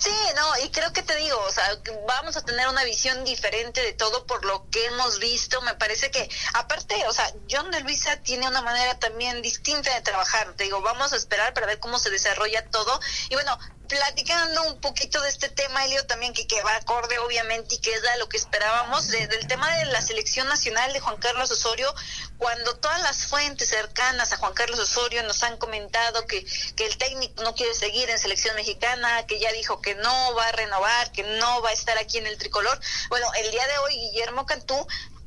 Sí, 0.01 0.11
no, 0.37 0.65
y 0.65 0.71
creo 0.71 0.93
que 0.93 1.03
te 1.03 1.17
digo, 1.17 1.39
o 1.47 1.51
sea, 1.51 1.65
vamos 2.07 2.37
a 2.37 2.45
tener 2.45 2.69
una 2.69 2.85
visión 2.85 3.25
diferente 3.25 3.83
de 3.83 3.93
todo 3.95 4.27
por 4.27 4.45
lo 4.45 4.69
que 4.71 4.85
hemos 4.87 5.19
visto. 5.19 5.61
Me 5.63 5.75
parece 5.75 6.11
que, 6.11 6.29
aparte, 6.55 6.95
o 7.09 7.13
sea, 7.13 7.31
John 7.51 7.71
de 7.71 7.81
Luisa 7.81 8.17
tiene 8.23 8.47
una 8.49 8.61
manera 8.63 8.99
también 8.99 9.41
distinta 9.43 9.95
de 9.95 10.01
trabajar. 10.03 10.53
Te 10.57 10.65
digo, 10.65 10.81
vamos 10.83 11.13
a 11.13 11.17
esperar 11.17 11.55
para 11.55 11.67
ver 11.67 11.79
cómo 11.81 11.99
se 11.99 12.11
desarrolla 12.11 12.67
todo. 12.71 13.01
Y 13.31 13.35
bueno, 13.35 13.59
platicando 13.89 14.63
un 14.65 14.81
poquito 14.81 15.21
de 15.21 15.29
este 15.29 15.49
tema, 15.49 15.85
Elio, 15.85 16.05
también 16.07 16.33
que, 16.33 16.47
que 16.47 16.63
va 16.63 16.75
acorde, 16.77 17.19
obviamente, 17.19 17.75
y 17.75 17.79
que 17.79 17.93
es 17.93 18.03
lo 18.19 18.29
que 18.29 18.37
esperábamos, 18.37 19.09
de- 19.09 19.27
del 19.27 19.47
tema 19.47 19.71
de 19.77 19.87
la 19.87 20.01
selección 20.01 20.49
nacional 20.49 20.93
de 20.93 21.01
Juan 21.01 21.17
Carlos 21.19 21.51
Osorio, 21.51 21.95
cuando 22.39 22.77
todas 22.77 23.01
las 23.03 23.27
fuentes 23.27 23.69
cercanas 23.69 24.33
a 24.33 24.37
Juan 24.39 24.55
Carlos 24.55 24.79
Osorio 24.79 25.23
nos 25.25 25.43
han 25.43 25.57
comentado 25.59 26.27
que, 26.27 26.45
que 26.77 26.87
el 26.87 26.97
técnico 26.97 27.43
no 27.43 27.55
quiere 27.55 27.75
seguir 27.75 28.09
en 28.11 28.19
selección 28.19 28.57
mexicana, 28.57 29.27
que 29.27 29.39
ya 29.39 29.53
dijo 29.53 29.81
que 29.81 29.95
no 29.95 30.35
va 30.35 30.49
a 30.49 30.53
renovar, 30.53 31.13
que 31.13 31.23
no 31.23 31.63
va 31.63 31.71
a 31.71 31.73
estar 31.73 31.97
aquí 31.99 32.19
en 32.19 32.27
el 32.27 32.39
tricolor. 32.39 32.79
Bueno, 33.11 33.27
el 33.37 33.51
día 33.51 33.67
de 33.67 33.79
hoy 33.79 33.95
Guillermo 33.95 34.47
Cantú 34.47 34.87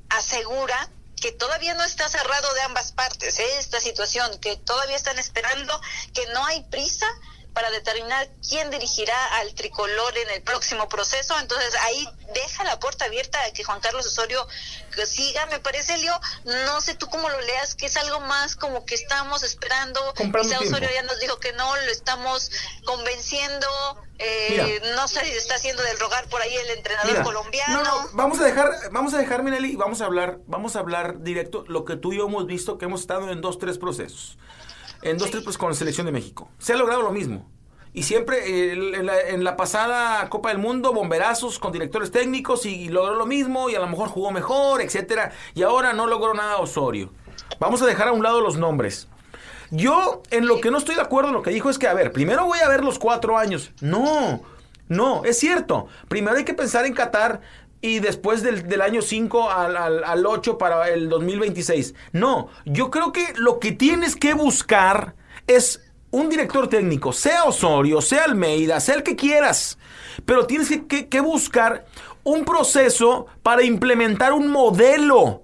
asegura 0.10 0.90
que 1.22 1.32
todavía 1.32 1.74
no 1.74 1.84
está 1.84 2.08
cerrado 2.10 2.54
de 2.54 2.62
ambas 2.62 2.92
partes 2.92 3.40
¿eh? 3.40 3.58
esta 3.60 3.80
situación, 3.80 4.38
que 4.40 4.56
todavía 4.58 4.96
están 4.96 5.18
esperando, 5.18 5.80
que 6.14 6.26
no 6.28 6.46
hay 6.46 6.64
prisa 6.66 7.08
para 7.58 7.72
determinar 7.72 8.30
quién 8.48 8.70
dirigirá 8.70 9.16
al 9.40 9.56
tricolor 9.56 10.16
en 10.16 10.30
el 10.30 10.44
próximo 10.44 10.88
proceso. 10.88 11.34
Entonces 11.40 11.74
ahí 11.88 12.08
deja 12.36 12.64
la 12.64 12.80
puerta 12.80 13.06
abierta 13.06 13.44
a 13.44 13.52
que 13.52 13.64
Juan 13.64 13.80
Carlos 13.80 14.06
Osorio 14.06 14.48
que 14.96 15.08
siga, 15.08 15.44
me 15.48 15.58
parece, 15.60 15.98
Leo. 15.98 16.14
No 16.66 16.82
sé 16.82 16.94
tú 16.94 17.08
cómo 17.08 17.28
lo 17.28 17.42
leas, 17.42 17.74
que 17.74 17.88
es 17.88 17.98
algo 17.98 18.20
más 18.20 18.56
como 18.56 18.86
que 18.86 18.94
estamos 18.94 19.42
esperando. 19.42 20.00
Comprando 20.16 20.50
Quizá 20.50 20.60
tiempo. 20.60 20.78
Osorio 20.78 20.90
ya 20.94 21.02
nos 21.02 21.20
dijo 21.20 21.40
que 21.40 21.52
no, 21.54 21.76
lo 21.76 21.92
estamos 21.92 22.52
convenciendo. 22.86 23.68
Eh, 24.20 24.80
no 24.96 25.08
sé 25.08 25.26
si 25.26 25.32
está 25.32 25.56
haciendo 25.56 25.82
del 25.82 25.98
rogar 25.98 26.30
por 26.30 26.40
ahí 26.44 26.54
el 26.54 26.78
entrenador 26.78 27.12
Mira, 27.12 27.24
colombiano. 27.24 27.84
no, 27.84 28.04
no, 28.04 28.10
vamos 28.14 28.40
a 28.40 28.44
dejar, 28.44 28.70
vamos 28.92 29.16
a 29.16 29.18
dejar, 29.18 29.42
Minelli, 29.42 29.72
y 29.72 29.76
vamos 29.76 30.02
a 30.02 30.06
hablar, 30.06 30.42
vamos 30.46 30.76
a 30.76 30.80
hablar 30.80 31.24
directo 31.24 31.66
lo 31.68 31.86
que 31.86 31.96
tú 31.96 32.14
y 32.14 32.18
yo 32.18 32.28
hemos 32.28 32.46
visto 32.46 32.78
que 32.78 32.86
hemos 32.86 33.02
estado 33.02 33.32
en 33.32 33.42
dos, 33.42 33.58
tres 33.58 33.80
procesos. 33.80 34.38
En 35.10 35.18
dos, 35.18 35.30
procesos 35.30 35.58
con 35.58 35.70
la 35.70 35.76
selección 35.76 36.06
de 36.06 36.12
México. 36.12 36.50
Se 36.60 36.74
ha 36.74 36.78
logrado 36.78 37.02
lo 37.02 37.12
mismo. 37.12 37.50
Y 37.94 38.04
siempre 38.04 38.74
en, 38.74 39.06
la, 39.06 39.20
en 39.22 39.44
la 39.44 39.56
pasada 39.56 40.30
Copa 40.30 40.50
del 40.50 40.58
Mundo, 40.60 40.94
bomberazos 40.94 41.58
con 41.58 41.72
directores 41.72 42.12
técnicos 42.12 42.66
y 42.66 42.90
logró 42.90 43.16
lo 43.16 43.26
mismo 43.26 43.70
y 43.70 43.76
a 43.76 43.80
lo 43.80 43.88
mejor 43.88 44.10
jugó 44.10 44.32
mejor, 44.32 44.82
etcétera. 44.82 45.32
Y 45.56 45.64
ahora 45.64 45.94
no 45.94 46.06
logró 46.08 46.34
nada 46.34 46.58
Osorio. 46.58 47.12
Vamos 47.60 47.82
a 47.82 47.86
dejar 47.86 48.10
a 48.10 48.12
un 48.12 48.22
lado 48.22 48.42
los 48.42 48.58
nombres. 48.58 49.08
Yo, 49.72 50.22
en 50.30 50.48
lo 50.48 50.62
que 50.62 50.72
no 50.72 50.78
estoy 50.78 50.96
de 50.96 51.02
acuerdo, 51.02 51.32
lo 51.32 51.42
que 51.42 51.50
dijo 51.50 51.70
es 51.70 51.80
que, 51.80 51.88
a 51.88 51.94
ver, 51.94 52.12
primero 52.12 52.46
voy 52.46 52.60
a 52.60 52.70
ver 52.70 52.84
los 52.84 53.00
cuatro 53.00 53.38
años. 53.38 53.72
No, 53.82 54.42
no, 54.88 55.26
es 55.26 55.40
cierto. 55.40 55.88
Primero 56.08 56.38
hay 56.38 56.46
que 56.46 56.54
pensar 56.54 56.86
en 56.86 56.94
Qatar 56.94 57.42
y 57.81 58.00
después 58.00 58.41
del, 58.43 58.67
del 58.67 58.81
año 58.81 59.01
5 59.01 59.51
al, 59.51 59.77
al, 59.77 60.03
al 60.03 60.25
8 60.25 60.57
para 60.57 60.89
el 60.89 61.10
2026. 61.10 61.93
No, 62.12 62.50
yo 62.65 62.89
creo 62.89 63.12
que 63.12 63.34
lo 63.36 63.60
que 63.60 63.72
tienes 63.72 64.15
que 64.15 64.34
buscar 64.34 65.15
es 65.46 65.81
un 66.10 66.29
director 66.29 66.67
técnico, 66.69 67.13
sea 67.13 67.43
Osorio, 67.43 68.01
sea 68.01 68.24
Almeida, 68.24 68.79
sea 68.79 68.96
el 68.96 69.03
que 69.03 69.15
quieras, 69.15 69.77
pero 70.25 70.48
tienes 70.48 70.69
que, 70.69 70.88
que- 70.88 71.07
que 71.10 71.19
buscar 71.19 71.86
un 72.24 72.46
proceso 72.46 73.27
para 73.43 73.63
implementar 73.63 74.34
un 74.34 74.48
modelo. 74.50 75.43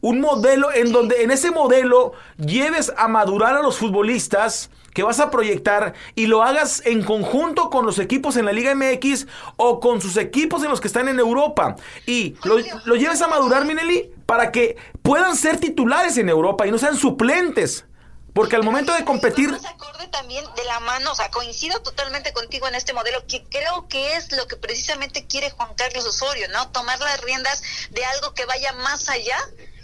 Un 0.00 0.20
modelo 0.20 0.72
en 0.72 0.90
donde 0.92 1.22
en 1.22 1.30
ese 1.30 1.50
modelo 1.52 2.12
lleves 2.36 2.92
a 2.96 3.06
madurar 3.08 3.56
a 3.56 3.62
los 3.62 3.78
futbolistas 3.78 4.70
que 4.94 5.02
vas 5.02 5.20
a 5.20 5.30
proyectar 5.30 5.94
y 6.14 6.26
lo 6.26 6.42
hagas 6.42 6.82
en 6.84 7.02
conjunto 7.02 7.70
con 7.70 7.86
los 7.86 7.98
equipos 7.98 8.36
en 8.36 8.46
la 8.46 8.52
Liga 8.52 8.74
MX 8.74 9.26
o 9.56 9.80
con 9.80 10.00
sus 10.00 10.16
equipos 10.16 10.62
en 10.62 10.70
los 10.70 10.80
que 10.80 10.88
están 10.88 11.08
en 11.08 11.18
Europa. 11.18 11.76
Y 12.06 12.36
lo, 12.44 12.58
lo 12.84 12.96
lleves 12.96 13.22
a 13.22 13.28
madurar, 13.28 13.64
Minelli, 13.64 14.10
para 14.26 14.52
que 14.52 14.76
puedan 15.02 15.36
ser 15.36 15.58
titulares 15.58 16.16
en 16.18 16.28
Europa 16.28 16.66
y 16.66 16.70
no 16.70 16.78
sean 16.78 16.96
suplentes. 16.96 17.84
Porque 18.32 18.56
al 18.56 18.62
momento 18.62 18.94
de 18.94 19.04
competir... 19.04 19.50
Más 19.50 19.64
acorde 19.66 20.08
también 20.08 20.44
de 20.56 20.64
la 20.64 20.80
mano, 20.80 21.12
o 21.12 21.14
sea, 21.14 21.30
coincido 21.30 21.80
totalmente 21.82 22.32
contigo 22.32 22.66
en 22.66 22.74
este 22.74 22.94
modelo, 22.94 23.26
que 23.26 23.44
creo 23.44 23.88
que 23.88 24.16
es 24.16 24.32
lo 24.32 24.46
que 24.46 24.56
precisamente 24.56 25.26
quiere 25.26 25.50
Juan 25.50 25.74
Carlos 25.74 26.06
Osorio, 26.06 26.48
¿no? 26.48 26.70
Tomar 26.70 26.98
las 26.98 27.20
riendas 27.20 27.62
de 27.90 28.04
algo 28.04 28.32
que 28.32 28.46
vaya 28.46 28.72
más 28.72 29.10
allá, 29.10 29.36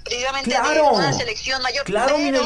precisamente 0.08 0.50
de 0.50 0.56
Claro. 0.56 0.90
una 0.92 1.12
selección 1.12 1.60
mayor. 1.62 1.84
Claro, 1.84 2.16
pero, 2.18 2.42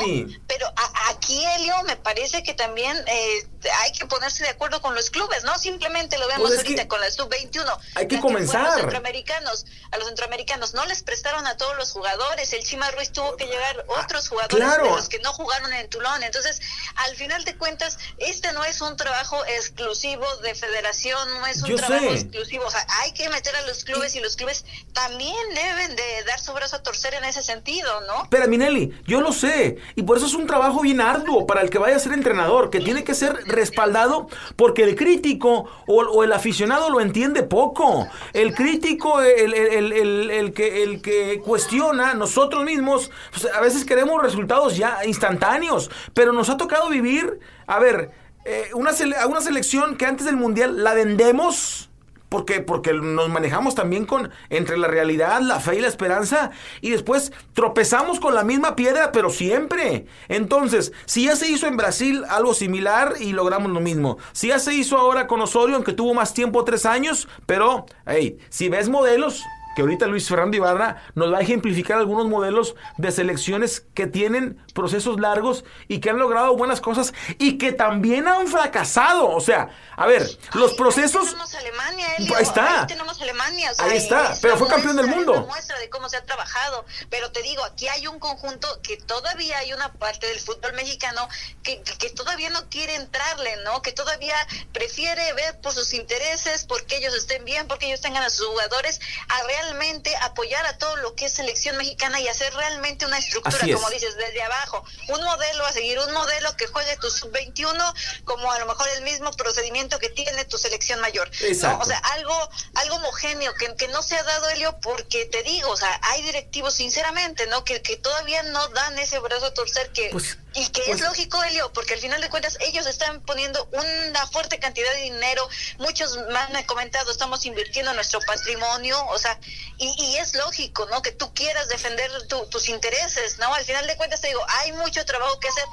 pero 0.47 0.67
a- 0.69 1.11
aquí, 1.11 1.45
Elio, 1.57 1.75
me 1.85 1.97
parece 1.97 2.43
que 2.43 2.55
también 2.55 2.97
eh, 3.07 3.47
hay 3.83 3.93
que 3.93 4.07
ponerse 4.07 4.43
de 4.45 4.51
acuerdo 4.51 4.81
con 4.83 4.95
los 4.95 5.11
clubes, 5.11 5.45
¿no? 5.45 5.57
Simplemente 5.59 6.19
lo 6.19 6.27
vemos 6.29 6.43
Pues 6.49 6.55
es 6.55 6.59
ahorita 6.65 6.89
con 6.89 7.01
la 7.01 7.11
sub-21. 7.11 7.79
hay 7.95 8.09
que 8.09 8.21
comenzar. 8.21 8.63
los 8.65 8.75
centroamericanos, 8.77 9.67
a 9.93 9.97
los 9.99 10.07
centroamericanos 10.09 10.75
no 10.75 10.85
les 10.87 11.03
prestaron 11.03 11.47
a 11.47 11.57
todos 11.57 11.77
los 11.77 11.91
jugadores, 11.93 12.53
el 12.53 12.63
Chima 12.65 12.91
Ruiz 12.91 13.13
tuvo 13.13 13.37
que 13.37 13.47
llevar 13.47 13.85
otros 13.89 14.29
jugadores 14.29 14.57
claro. 14.65 14.85
de 14.85 14.91
los 14.91 15.09
que 15.09 15.19
no 15.21 15.33
jugaron 15.33 15.73
en 15.73 15.89
Tulón. 15.89 16.23
Entonces, 16.23 16.61
al 16.97 17.15
final 17.17 17.45
de 17.45 17.57
cuentas, 17.57 17.99
este 18.19 18.53
no 18.53 18.65
es 18.65 18.81
un 18.81 18.97
trabajo 18.97 19.45
exclusivo 19.47 20.27
de 20.39 20.55
federación, 20.55 21.29
no 21.41 21.47
es 21.47 21.63
un 21.63 21.69
Yo 21.71 21.77
trabajo 21.77 22.09
sé. 22.09 22.15
exclusivo. 22.15 22.65
O 22.67 22.71
sea, 22.71 22.85
hay 23.03 23.13
que 23.13 23.29
meter 23.29 23.55
a 23.57 23.63
los 23.63 23.85
clubes 23.85 24.15
y 24.17 24.21
los 24.21 24.37
clubes 24.37 24.65
también 24.93 25.37
deben 25.55 25.95
de 25.97 26.02
su 26.43 26.53
brazo 26.53 26.77
a 26.77 26.83
torcer 26.83 27.15
en 27.15 27.25
ese 27.25 27.43
sentido, 27.43 27.89
¿no? 28.07 28.25
Espera, 28.25 28.47
Minelli, 28.47 28.93
yo 29.07 29.21
lo 29.21 29.33
sé. 29.33 29.79
Y 29.95 30.03
por 30.03 30.17
eso 30.19 30.27
es 30.27 30.35
un 30.35 30.47
trabajo 30.47 30.81
bien 30.83 31.01
arduo 31.01 31.47
para 31.47 31.63
el 31.63 31.71
que 31.71 31.79
vaya 31.79 31.97
a 31.97 31.99
ser 31.99 32.13
entrenador, 32.13 32.71
que 32.71 32.81
tiene 32.81 33.05
que 33.05 33.15
ser 33.15 33.35
respaldado 33.47 34.29
porque 34.57 34.83
el 34.83 34.97
crítico 34.97 35.69
o, 35.87 36.25
el 36.25 36.33
aficionado 36.33 36.91
lo 36.91 37.01
entiende 37.01 37.43
poco. 37.43 38.09
El 38.33 38.55
crítico, 38.55 39.21
el, 39.23 39.55
el- 39.55 39.93
el- 40.31 40.53
que, 40.53 40.83
el 40.83 41.01
que 41.01 41.41
cuestiona, 41.45 42.15
nosotros 42.15 42.65
mismos, 42.65 43.11
pues, 43.33 43.47
a 43.55 43.61
veces 43.61 43.85
queremos 43.85 44.21
resultados 44.21 44.77
ya 44.77 44.99
instantáneos, 45.07 45.91
pero 46.15 46.33
nos 46.33 46.49
ha 46.51 46.57
tocado 46.57 46.89
vivir, 46.89 47.39
a 47.67 47.79
ver, 47.79 48.11
eh, 48.45 48.71
una, 48.75 48.91
sele- 48.91 49.17
una 49.29 49.41
selección 49.41 49.97
que 49.97 50.05
antes 50.05 50.27
del 50.27 50.37
Mundial 50.37 50.83
la 50.83 50.95
vendemos 50.95 51.89
porque, 52.33 52.63
porque 52.63 52.95
nos 52.95 53.29
manejamos 53.29 53.75
también 53.75 54.07
con 54.07 54.31
entre 54.49 54.79
la 54.79 54.89
realidad, 54.89 55.43
la 55.43 55.61
fe 55.61 55.77
y 55.77 55.81
la 55.83 55.89
esperanza, 55.89 56.51
y 56.81 56.89
después 56.89 57.31
tropezamos 57.53 58.21
con 58.21 58.35
la 58.35 58.43
misma 58.43 58.75
piedra, 58.75 59.13
pero 59.13 59.29
siempre. 59.29 60.07
Entonces, 60.29 60.95
si 61.05 61.27
ya 61.27 61.37
se 61.37 61.51
hizo 61.51 61.67
en 61.67 61.77
Brasil 61.77 62.25
algo 62.31 62.55
similar 62.55 63.17
y 63.21 63.35
logramos 63.35 63.71
lo 63.71 63.81
mismo, 63.81 64.17
si 64.33 64.49
ya 64.49 64.59
se 64.59 64.73
hizo 64.73 64.97
ahora 64.97 65.27
con 65.27 65.43
Osorio, 65.43 65.77
aunque 65.77 65.93
tuvo 65.93 66.15
más 66.15 66.33
tiempo, 66.33 66.65
tres 66.65 66.87
años, 66.87 67.29
pero, 67.45 67.85
hey, 68.07 68.39
si 68.49 68.71
ves 68.71 68.89
modelos, 68.89 69.43
que 69.75 69.83
ahorita 69.83 70.07
Luis 70.07 70.29
Fernando 70.29 70.57
Ibarra 70.57 71.03
nos 71.15 71.33
va 71.33 71.39
a 71.39 71.41
ejemplificar 71.41 71.99
algunos 71.99 72.27
modelos 72.27 72.75
de 72.99 73.11
selecciones 73.11 73.85
que 73.95 74.07
tienen 74.07 74.63
procesos 74.75 75.21
largos 75.21 75.65
y 75.89 76.01
que 76.01 76.11
han 76.11 76.19
logrado 76.19 76.57
buenas 76.57 76.81
cosas 76.81 77.13
y 77.39 77.59
que 77.59 77.73
también 77.73 78.29
han 78.29 78.47
fracasado. 78.49 79.29
O 79.31 79.41
sea, 79.41 79.71
a 79.97 80.07
ver, 80.07 80.29
los 80.55 80.75
procesos... 80.75 81.23
Ahí 81.23 81.31
tenemos 81.31 81.55
Alemania, 81.55 82.07
Elio. 82.17 82.37
Ahí 82.37 82.43
está. 82.43 82.81
Ahí 82.83 82.87
tenemos 82.87 83.21
Alemania. 83.21 83.71
o 83.71 83.75
sea, 83.75 83.85
Ahí 83.87 83.97
está, 83.97 84.33
es 84.33 84.41
pero 84.41 84.57
fue 84.57 84.69
campeón 84.69 84.97
del 84.97 85.07
mundo. 85.07 85.47
muestra 85.47 85.79
de 85.79 85.89
cómo 85.91 86.09
se 86.09 86.17
ha 86.17 86.25
trabajado. 86.25 86.85
Pero 87.11 87.31
te 87.33 87.43
digo, 87.43 87.65
aquí 87.65 87.89
hay 87.89 88.07
un 88.07 88.19
conjunto 88.19 88.69
que 88.83 88.97
todavía 88.97 89.59
hay 89.59 89.73
una 89.73 89.93
parte 89.93 90.27
del 90.27 90.41
fútbol 90.41 90.73
mexicano 90.75 91.29
que, 91.63 91.83
que, 91.83 91.99
que 91.99 92.11
todavía 92.11 92.51
no 92.51 92.69
quiere 92.69 92.95
entrarle, 92.95 93.57
¿no? 93.65 93.83
Que 93.83 93.93
todavía 93.93 94.35
prefiere 94.73 95.33
ver 95.35 95.61
por 95.61 95.73
sus 95.73 95.93
intereses, 95.95 96.65
porque 96.65 96.97
ellos 96.97 97.15
estén 97.15 97.45
bien, 97.45 97.67
porque 97.69 97.87
ellos 97.87 98.01
tengan 98.01 98.23
a 98.23 98.31
sus 98.31 98.47
jugadores, 98.47 99.01
a 99.29 99.47
realmente 99.63 100.15
apoyar 100.23 100.65
a 100.67 100.77
todo 100.79 100.97
lo 100.97 101.15
que 101.15 101.27
es 101.27 101.33
selección 101.33 101.77
mexicana 101.77 102.21
y 102.21 102.29
hacer 102.29 102.53
realmente 102.55 103.07
una 103.07 103.19
estructura, 103.19 103.59
es. 103.67 103.75
como 103.75 103.89
dices, 103.91 104.17
desde 104.17 104.43
abajo. 104.43 104.85
Un 105.09 105.23
modelo 105.23 105.65
a 105.65 105.73
seguir, 105.73 105.99
un 105.99 106.13
modelo 106.13 106.57
que 106.57 106.67
juegue 106.67 106.97
tu 106.97 107.11
sub-21 107.11 107.95
como 108.25 108.51
a 108.51 108.59
lo 108.59 108.67
mejor 108.67 108.89
el 108.97 109.03
mismo 109.03 109.31
procedimiento 109.33 109.99
que 109.99 110.09
tiene 110.09 110.45
tu 110.45 110.59
selección 110.59 111.01
mayor. 111.01 111.31
O 111.31 111.85
sea, 111.85 111.99
algo, 111.99 112.51
algo 112.75 112.97
homogéneo 112.97 113.55
que, 113.55 113.75
que 113.77 113.89
no 113.89 114.03
se 114.03 114.17
ha 114.17 114.23
dado, 114.23 114.49
Helio, 114.51 114.79
porque 114.81 115.27
te 115.27 115.43
digo, 115.43 115.71
o 115.71 115.77
sea, 115.77 116.01
hay 116.03 116.23
directivos, 116.23 116.75
sinceramente, 116.75 117.47
¿no? 117.47 117.65
Que, 117.65 117.83
que 117.83 117.97
todavía 117.97 118.43
no 118.45 118.69
dan 118.69 118.99
ese 118.99 119.19
brazo 119.19 119.47
a 119.47 119.55
torcer 119.55 119.91
que... 119.93 120.09
Pues, 120.11 120.37
y 120.55 120.69
que 120.69 120.83
pues- 120.83 121.01
es 121.01 121.07
lógico, 121.07 121.43
Helio, 121.45 121.73
porque 121.73 121.95
al 121.95 122.01
final 122.01 122.21
de 122.21 122.29
cuentas 122.31 122.59
ellos 122.61 122.87
están 122.87 123.21
poniendo 123.23 123.69
una 123.73 124.27
fuerte 124.27 124.59
cantidad 124.59 124.93
de 124.93 125.01
dinero, 125.03 125.49
muchos 125.79 126.17
me 126.29 126.39
han 126.39 126.65
comentado, 126.65 127.11
estamos 127.11 127.45
invirtiendo 127.47 127.93
nuestro 127.95 128.21
patrimonio, 128.21 129.05
o 129.09 129.19
sea, 129.19 129.39
y, 129.79 129.95
y 130.05 130.17
es 130.17 130.35
lógico, 130.35 130.87
¿no? 130.87 131.01
Que 131.03 131.13
tú 131.13 131.33
quieras 131.35 131.69
defender 131.69 132.11
tu- 132.29 132.47
tus 132.47 132.69
intereses, 132.69 133.39
¿no? 133.39 133.53
Al 133.55 133.65
final 133.65 133.87
de 133.87 133.97
cuentas 133.97 134.21
te 134.21 134.29
digo, 134.29 134.45
hay 134.61 134.73
mucho 134.73 135.05
trabajo 135.05 135.39
que 135.41 135.49
hacer. 135.49 135.65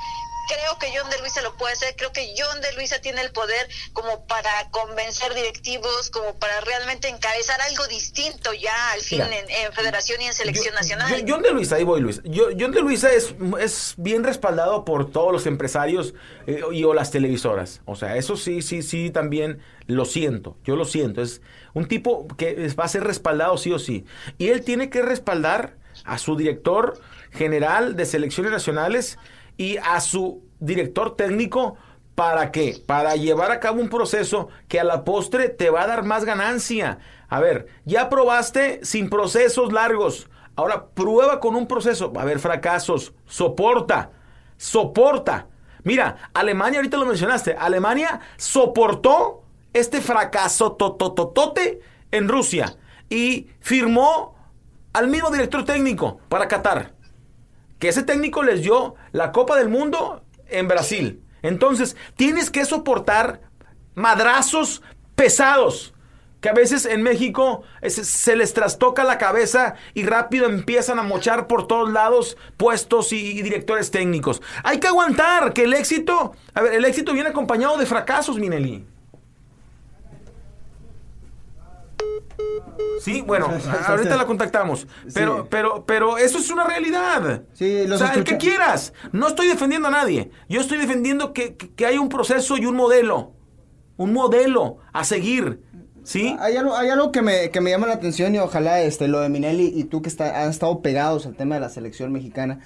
Creo 0.50 0.80
que 0.80 0.88
John 0.98 1.10
de 1.12 1.20
Luisa 1.20 1.42
lo 1.44 1.56
puede 1.56 1.74
hacer, 1.74 1.96
creo 1.96 2.12
que 2.12 2.34
John 2.38 2.60
de 2.62 2.74
Luisa 2.74 3.00
tiene 3.00 3.22
el 3.22 3.32
poder 3.32 3.70
como 3.94 4.26
para 4.26 4.50
convencer 4.72 5.34
directivos, 5.36 6.10
como 6.10 6.36
para 6.40 6.60
realmente 6.62 7.08
encabezar 7.08 7.62
algo 7.62 7.86
distinto 7.88 8.52
ya 8.54 8.92
al 8.92 9.02
fin 9.02 9.20
Mira, 9.24 9.38
en, 9.38 9.50
en 9.50 9.74
federación 9.74 10.22
y 10.22 10.26
en 10.26 10.34
selección 10.34 10.74
nacional. 10.74 11.24
Yo- 11.24 11.36
John 11.36 11.44
de 11.44 11.52
Luisa, 11.52 11.76
ahí 11.76 11.84
voy 11.84 12.02
Luis. 12.02 12.22
Yo- 12.24 12.50
John 12.60 12.72
de 12.72 12.82
Luisa 12.82 13.12
es, 13.14 13.36
es 13.60 13.94
bien 13.98 14.24
respaldado 14.24 14.84
por 14.86 15.12
todos 15.12 15.32
los 15.32 15.46
empresarios 15.46 16.14
eh, 16.48 16.62
y 16.72 16.84
o 16.84 16.94
las 16.96 17.12
televisoras. 17.12 17.82
O 17.86 17.96
sea, 17.96 18.16
eso 18.18 18.36
sí, 18.36 18.62
sí, 18.64 18.82
sí, 18.82 19.12
también 19.12 19.62
lo 19.86 20.06
siento. 20.06 20.58
Yo 20.64 20.76
lo 20.76 20.86
siento. 20.86 21.22
Es 21.22 21.42
un 21.74 21.88
tipo 21.88 22.28
que 22.38 22.68
va 22.80 22.86
a 22.86 22.88
ser 22.88 23.04
respaldado 23.04 23.58
sí 23.58 23.72
o 23.72 23.78
sí. 23.80 24.06
Y 24.40 24.50
él 24.50 24.64
tiene 24.64 24.90
que 24.90 25.02
respaldar 25.04 25.76
a 26.06 26.18
su 26.18 26.36
director 26.36 27.00
general 27.32 27.96
de 27.96 28.06
selecciones 28.06 28.52
nacionales 28.52 29.18
y 29.60 29.76
a 29.78 30.00
su 30.00 30.42
director 30.60 31.18
técnico. 31.18 31.76
¿Para 32.16 32.52
qué? 32.52 32.82
Para 32.86 33.16
llevar 33.16 33.52
a 33.52 33.60
cabo 33.60 33.82
un 33.82 33.90
proceso 33.90 34.48
que 34.70 34.80
a 34.80 34.86
la 34.86 35.04
postre 35.04 35.50
te 35.50 35.70
va 35.70 35.84
a 35.84 35.88
dar 35.88 36.04
más 36.04 36.24
ganancia. 36.24 37.00
A 37.28 37.42
ver, 37.42 37.68
ya 37.84 38.10
probaste 38.10 38.80
sin 38.84 39.10
procesos 39.10 39.74
largos. 39.74 40.30
Ahora 40.56 40.88
prueba 40.88 41.42
con 41.42 41.56
un 41.56 41.68
proceso. 41.68 42.12
Va 42.12 42.22
a 42.22 42.24
haber 42.24 42.40
fracasos. 42.40 43.14
Soporta. 43.26 44.12
Soporta. 44.56 45.48
Mira, 45.84 46.30
Alemania, 46.34 46.80
ahorita 46.80 46.98
lo 46.98 47.06
mencionaste. 47.06 47.54
Alemania 47.54 48.22
soportó 48.38 49.44
este 49.74 50.00
fracaso 50.00 50.72
totototote 50.74 51.82
en 52.12 52.30
Rusia 52.30 52.78
y 53.10 53.50
firmó 53.60 54.36
al 54.94 55.10
mismo 55.10 55.30
director 55.32 55.66
técnico 55.66 56.20
para 56.30 56.48
Qatar. 56.48 56.94
Que 57.80 57.90
ese 57.90 58.04
técnico 58.04 58.44
les 58.44 58.62
dio 58.62 58.96
la 59.12 59.32
Copa 59.32 59.58
del 59.58 59.70
Mundo 59.70 60.24
en 60.48 60.68
Brasil. 60.68 61.24
Entonces, 61.42 61.96
tienes 62.16 62.52
que 62.52 62.66
soportar 62.66 63.42
madrazos 63.96 64.82
pesados. 65.16 65.94
Que 66.42 66.48
a 66.50 66.54
veces 66.54 66.86
en 66.86 67.02
México 67.04 67.64
es- 67.82 67.96
se 67.96 68.36
les 68.38 68.54
trastoca 68.54 69.04
la 69.04 69.18
cabeza 69.18 69.76
y 69.94 70.04
rápido 70.06 70.46
empiezan 70.46 70.98
a 70.98 71.04
mochar 71.04 71.48
por 71.48 71.68
todos 71.68 71.92
lados 71.92 72.38
puestos 72.56 73.12
y 73.12 73.42
directores 73.42 73.92
técnicos. 73.92 74.42
Hay 74.64 74.80
que 74.80 74.88
aguantar 74.88 75.52
que 75.54 75.64
el 75.66 75.74
éxito, 75.74 76.34
a 76.54 76.62
ver, 76.62 76.74
el 76.76 76.86
éxito 76.86 77.12
viene 77.14 77.30
acompañado 77.30 77.78
de 77.78 77.86
fracasos, 77.86 78.38
Minelli. 78.40 78.86
Sí, 83.02 83.22
bueno, 83.22 83.50
ahorita 83.88 84.18
la 84.18 84.26
contactamos. 84.26 84.88
Pero, 85.14 85.48
pero, 85.50 85.86
pero 85.86 86.18
eso 86.18 86.38
es 86.38 86.50
una 86.52 86.66
realidad. 86.66 87.44
Sí, 87.54 87.82
o 87.90 87.98
sea, 87.98 88.14
el 88.14 88.24
que 88.24 88.38
quieras. 88.38 88.94
No 89.12 89.28
estoy 89.28 89.48
defendiendo 89.48 89.88
a 89.88 89.92
nadie. 89.92 90.32
Yo 90.50 90.60
estoy 90.62 90.78
defendiendo 90.78 91.34
que, 91.34 91.56
que- 91.56 91.70
que 91.74 91.86
hay 91.86 91.98
un 91.98 92.10
proceso 92.10 92.58
y 92.58 92.66
un 92.66 92.76
modelo. 92.76 93.34
Un 93.98 94.14
modelo 94.14 94.78
a 94.94 95.04
seguir. 95.04 95.62
¿Sí? 96.04 96.36
Hay 96.40 96.56
algo, 96.58 96.76
hay 96.76 96.90
algo 96.90 97.12
que, 97.12 97.22
me, 97.22 97.52
que 97.52 97.62
me 97.62 97.70
llama 97.70 97.86
la 97.88 97.94
atención 97.94 98.34
y 98.34 98.40
ojalá 98.40 98.82
este, 98.82 99.08
lo 99.08 99.20
de 99.20 99.30
Minelli 99.30 99.72
y 99.76 99.84
tú 99.84 100.02
que 100.02 100.10
está, 100.10 100.42
han 100.44 100.50
estado 100.50 100.82
pegados 100.82 101.26
al 101.26 101.36
tema 101.36 101.56
de 101.56 101.62
la 101.62 101.70
selección 101.70 102.12
mexicana. 102.12 102.60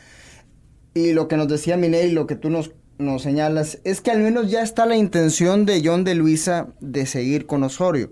Y 0.93 1.11
lo 1.13 1.27
que 1.27 1.35
nos 1.37 1.47
decía 1.47 1.75
Minelli, 1.75 2.11
lo 2.11 2.25
que 2.27 2.35
tú 2.35 2.49
nos, 2.49 2.71
nos 2.99 3.21
señalas, 3.23 3.79
es 3.83 3.99
que 4.01 4.11
al 4.11 4.19
menos 4.19 4.49
ya 4.49 4.61
está 4.61 4.85
la 4.85 4.95
intención 4.95 5.65
de 5.65 5.81
John 5.83 6.03
de 6.03 6.15
Luisa 6.15 6.67
de 6.79 7.05
seguir 7.05 7.45
con 7.45 7.63
Osorio. 7.63 8.11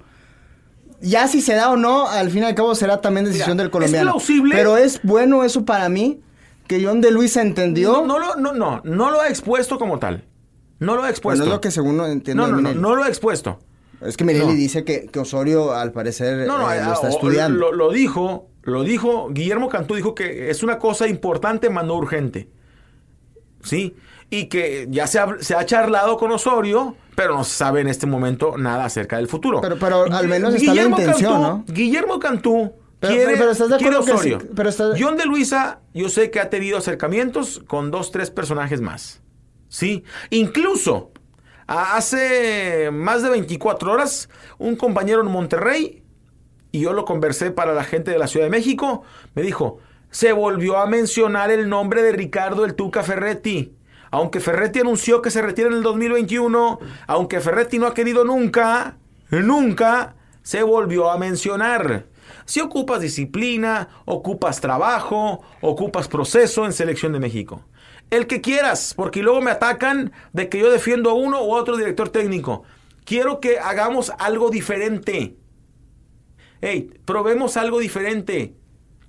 Ya 1.01 1.27
si 1.27 1.41
se 1.41 1.55
da 1.55 1.69
o 1.71 1.77
no, 1.77 2.07
al 2.07 2.29
fin 2.29 2.43
y 2.43 2.45
al 2.45 2.55
cabo 2.55 2.75
será 2.75 3.01
también 3.01 3.25
decisión 3.25 3.51
Mira, 3.51 3.63
del 3.63 3.71
colombiano. 3.71 4.09
es 4.09 4.11
plausible. 4.13 4.55
Pero 4.55 4.77
es 4.77 5.01
bueno 5.03 5.43
eso 5.43 5.65
para 5.65 5.89
mí, 5.89 6.21
que 6.67 6.83
John 6.85 7.01
de 7.01 7.11
Luisa 7.11 7.41
entendió. 7.41 7.91
No, 7.91 8.05
no, 8.05 8.19
lo, 8.19 8.35
no, 8.35 8.53
no, 8.53 8.81
no 8.83 9.11
lo 9.11 9.19
ha 9.19 9.27
expuesto 9.27 9.77
como 9.79 9.97
tal. 9.99 10.25
No 10.79 10.95
lo 10.95 11.03
ha 11.03 11.09
expuesto. 11.09 11.41
Bueno, 11.43 11.51
es 11.51 11.55
lo 11.57 11.61
que 11.61 11.71
según 11.71 11.97
no 11.97 12.07
entiendo 12.07 12.47
no, 12.47 12.55
no, 12.61 12.73
no, 12.73 12.73
no 12.73 12.95
lo 12.95 13.03
ha 13.03 13.07
expuesto. 13.07 13.59
Es 14.01 14.17
que 14.17 14.23
Minelli 14.23 14.45
No. 14.47 14.53
dice 14.53 14.83
que, 14.83 15.05
que 15.05 15.19
Osorio 15.19 15.73
al 15.73 15.91
parecer 15.91 16.47
No, 16.47 16.57
no, 16.57 16.71
eh, 16.71 16.81
lo 16.83 16.89
eh, 16.91 16.93
está 16.93 17.09
estudiando. 17.09 17.57
Lo, 17.59 17.71
lo 17.71 17.91
dijo, 17.91 18.49
lo 18.63 18.83
dijo, 18.83 19.29
Guillermo 19.31 19.69
Cantú 19.69 19.95
dijo 19.95 20.15
que 20.15 20.49
es 20.49 20.63
una 20.63 20.79
cosa 20.79 21.07
importante, 21.07 21.69
más 21.69 21.85
no 21.85 21.95
urgente. 21.95 22.49
¿Sí? 23.63 23.95
Y 24.31 24.45
que 24.45 24.87
ya 24.89 25.05
se 25.05 25.19
ha, 25.19 25.27
se 25.41 25.53
ha 25.55 25.63
charlado 25.65 26.17
con 26.17 26.31
Osorio, 26.31 26.95
pero 27.15 27.35
no 27.35 27.43
se 27.43 27.53
sabe 27.53 27.81
en 27.81 27.87
este 27.89 28.07
momento 28.07 28.57
nada 28.57 28.85
acerca 28.85 29.17
del 29.17 29.27
futuro. 29.27 29.61
Pero- 29.61 29.77
pero 29.77 30.03
al 30.05 30.27
menos 30.27 30.55
está 30.55 30.73
la 30.73 30.83
intención, 30.83 31.33
Cantú, 31.43 31.47
¿no? 31.47 31.65
Guillermo 31.67 32.17
Cantú 32.19 32.71
Pero- 32.99 33.13
quiere, 33.13 33.37
pero- 33.37 33.51
estás 33.51 33.69
de 33.69 33.77
quiere 33.77 33.97
Osorio. 33.97 34.39
sí, 34.39 34.47
pero 34.55 34.69
estás- 34.69 34.97
John 34.99 35.17
de 35.17 35.25
Luisa, 35.25 35.81
yo 35.93 36.07
sé 36.09 36.31
que 36.31 36.39
ha 36.39 36.49
tenido 36.49 36.77
acercamientos 36.77 37.61
con 37.67 37.91
dos, 37.91 38.09
tres 38.11 38.31
personajes 38.31 38.79
más. 38.81 39.21
¿Sí? 39.67 40.03
Incluso 40.31 41.11
hace 41.67 42.89
más 42.91 43.23
de 43.23 43.29
24 43.29 43.91
horas, 43.91 44.29
un 44.57 44.75
compañero 44.75 45.21
en 45.21 45.27
Monterrey, 45.27 46.03
y 46.71 46.81
yo 46.81 46.93
lo 46.93 47.05
conversé 47.05 47.51
para 47.51 47.73
la 47.73 47.83
gente 47.83 48.11
de 48.11 48.17
la 48.19 48.27
Ciudad 48.27 48.45
de 48.45 48.49
México, 48.49 49.03
me 49.35 49.41
dijo, 49.41 49.79
se 50.09 50.31
volvió 50.33 50.77
a 50.77 50.85
mencionar 50.87 51.51
el 51.51 51.69
nombre 51.69 52.01
de 52.01 52.11
Ricardo 52.11 52.65
el 52.65 52.75
Tuca 52.75 53.03
Ferretti. 53.03 53.75
Aunque 54.11 54.41
Ferretti 54.41 54.79
anunció 54.79 55.21
que 55.21 55.31
se 55.31 55.41
retira 55.41 55.69
en 55.69 55.75
el 55.75 55.83
2021, 55.83 56.79
aunque 57.07 57.39
Ferretti 57.39 57.79
no 57.79 57.87
ha 57.87 57.93
querido 57.93 58.25
nunca, 58.25 58.97
nunca, 59.29 60.15
se 60.43 60.63
volvió 60.63 61.09
a 61.09 61.17
mencionar. 61.17 62.07
Si 62.45 62.59
ocupas 62.59 63.01
disciplina, 63.01 63.87
ocupas 64.05 64.59
trabajo, 64.59 65.41
ocupas 65.61 66.07
proceso 66.07 66.65
en 66.65 66.73
Selección 66.73 67.13
de 67.13 67.19
México. 67.19 67.65
El 68.09 68.27
que 68.27 68.41
quieras, 68.41 68.93
porque 68.95 69.23
luego 69.23 69.41
me 69.41 69.51
atacan 69.51 70.11
de 70.33 70.49
que 70.49 70.59
yo 70.59 70.69
defiendo 70.69 71.09
a 71.09 71.13
uno 71.13 71.43
u 71.43 71.53
otro 71.53 71.77
director 71.77 72.09
técnico. 72.09 72.63
Quiero 73.05 73.39
que 73.39 73.59
hagamos 73.59 74.11
algo 74.19 74.49
diferente. 74.49 75.37
Hey, 76.59 76.91
probemos 77.05 77.55
algo 77.55 77.79
diferente. 77.79 78.55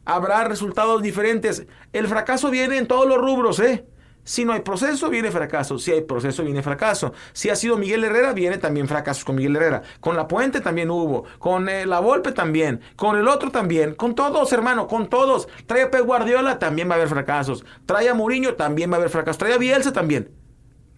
Habrá 0.05 0.45
resultados 0.45 1.03
diferentes. 1.03 1.67
El 1.93 2.07
fracaso 2.07 2.51
viene 2.51 2.79
en 2.79 2.87
todos 2.87 3.09
los 3.09 3.19
rubros, 3.19 3.59
¿eh? 3.61 3.85
Si 4.25 4.45
no 4.45 4.53
hay 4.53 4.61
proceso, 4.61 5.11
viene 5.11 5.31
fracaso. 5.31 5.79
Si 5.79 5.91
hay 5.91 6.03
proceso, 6.03 6.45
viene 6.45 6.63
fracaso. 6.63 7.13
Si 7.33 7.51
ha 7.51 7.57
sido 7.57 7.77
Miguel 7.77 8.05
Herrera, 8.05 8.33
viene 8.33 8.59
también 8.59 8.87
fracasos 8.87 9.25
con 9.25 9.37
Miguel 9.37 9.57
Herrera. 9.57 9.83
Con 10.01 10.17
La 10.17 10.29
Puente 10.29 10.61
también 10.61 10.91
hubo. 10.91 11.25
Con 11.39 11.69
eh, 11.69 11.87
La 11.87 12.01
Volpe 12.01 12.31
también. 12.33 12.81
Con 12.95 13.17
el 13.17 13.27
otro 13.27 13.51
también. 13.51 13.95
Con 13.95 14.15
todos, 14.15 14.53
hermano, 14.53 14.87
con 14.87 15.09
todos. 15.09 15.49
Trae 15.67 15.83
a 15.83 15.91
Pep 15.91 16.05
Guardiola, 16.07 16.59
también 16.59 16.89
va 16.89 16.95
a 16.95 16.97
haber 16.97 17.09
fracasos. 17.09 17.65
Trae 17.85 18.09
a 18.09 18.15
Mourinho, 18.15 18.55
también 18.55 18.91
va 18.91 18.95
a 18.95 18.99
haber 18.99 19.11
fracasos. 19.11 19.39
Trae 19.39 19.55
a 19.55 19.59
Bielsa 19.59 19.93
también. 19.93 20.31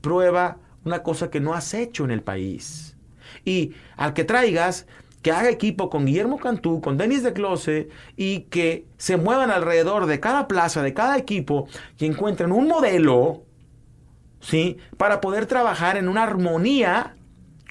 Prueba 0.03 0.59
una 0.85 1.03
cosa 1.03 1.31
que 1.31 1.41
no 1.41 1.55
has 1.55 1.73
hecho 1.73 2.05
en 2.05 2.11
el 2.11 2.23
país. 2.23 2.97
Y 3.45 3.75
al 3.97 4.13
que 4.13 4.25
traigas, 4.25 4.87
que 5.25 5.33
haga 5.33 5.49
equipo 5.49 5.89
con 5.89 6.05
Guillermo 6.05 6.39
Cantú, 6.39 6.83
con 6.83 6.99
Denis 6.99 7.23
de 7.23 7.33
Close 7.33 7.89
y 8.15 8.41
que 8.41 8.85
se 8.99 9.17
muevan 9.17 9.51
alrededor 9.51 10.05
de 10.05 10.21
cada 10.21 10.47
plaza, 10.47 10.83
de 10.83 10.93
cada 10.93 11.17
equipo 11.17 11.67
y 11.99 12.05
encuentren 12.05 12.53
un 12.53 12.69
modelo, 12.69 13.43
¿sí? 14.41 14.77
Para 14.99 15.23
poder 15.23 15.47
trabajar 15.47 15.97
en 15.97 16.11
una 16.11 16.25
armonía 16.25 17.17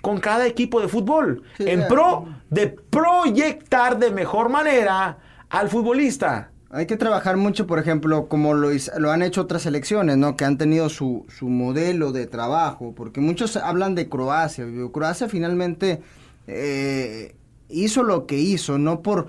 con 0.02 0.20
cada 0.20 0.48
equipo 0.48 0.82
de 0.82 0.88
fútbol, 0.88 1.44
en 1.60 1.88
pro 1.88 2.26
de 2.50 2.70
proyectar 2.70 4.00
de 4.00 4.10
mejor 4.10 4.50
manera 4.50 5.20
al 5.48 5.70
futbolista. 5.70 6.50
Hay 6.72 6.88
que 6.88 6.98
trabajar 6.98 7.38
mucho, 7.38 7.68
por 7.68 7.78
ejemplo, 7.78 8.28
como 8.30 8.56
lo, 8.56 8.70
lo 8.98 9.12
han 9.12 9.22
hecho 9.22 9.42
otras 9.42 9.62
selecciones, 9.62 10.18
¿no? 10.18 10.36
Que 10.36 10.46
han 10.46 10.58
tenido 10.58 10.90
su, 10.90 11.28
su 11.30 11.50
modelo 11.50 12.12
de 12.12 12.26
trabajo, 12.26 12.96
porque 12.96 13.22
muchos 13.22 13.58
hablan 13.58 13.94
de 13.94 14.10
Croacia. 14.10 14.66
Croacia 14.92 15.30
finalmente 15.30 16.02
eh, 16.48 17.36
hizo 17.74 18.04
lo 18.04 18.26
que 18.26 18.38
hizo, 18.38 18.78
no 18.78 19.02
por, 19.02 19.28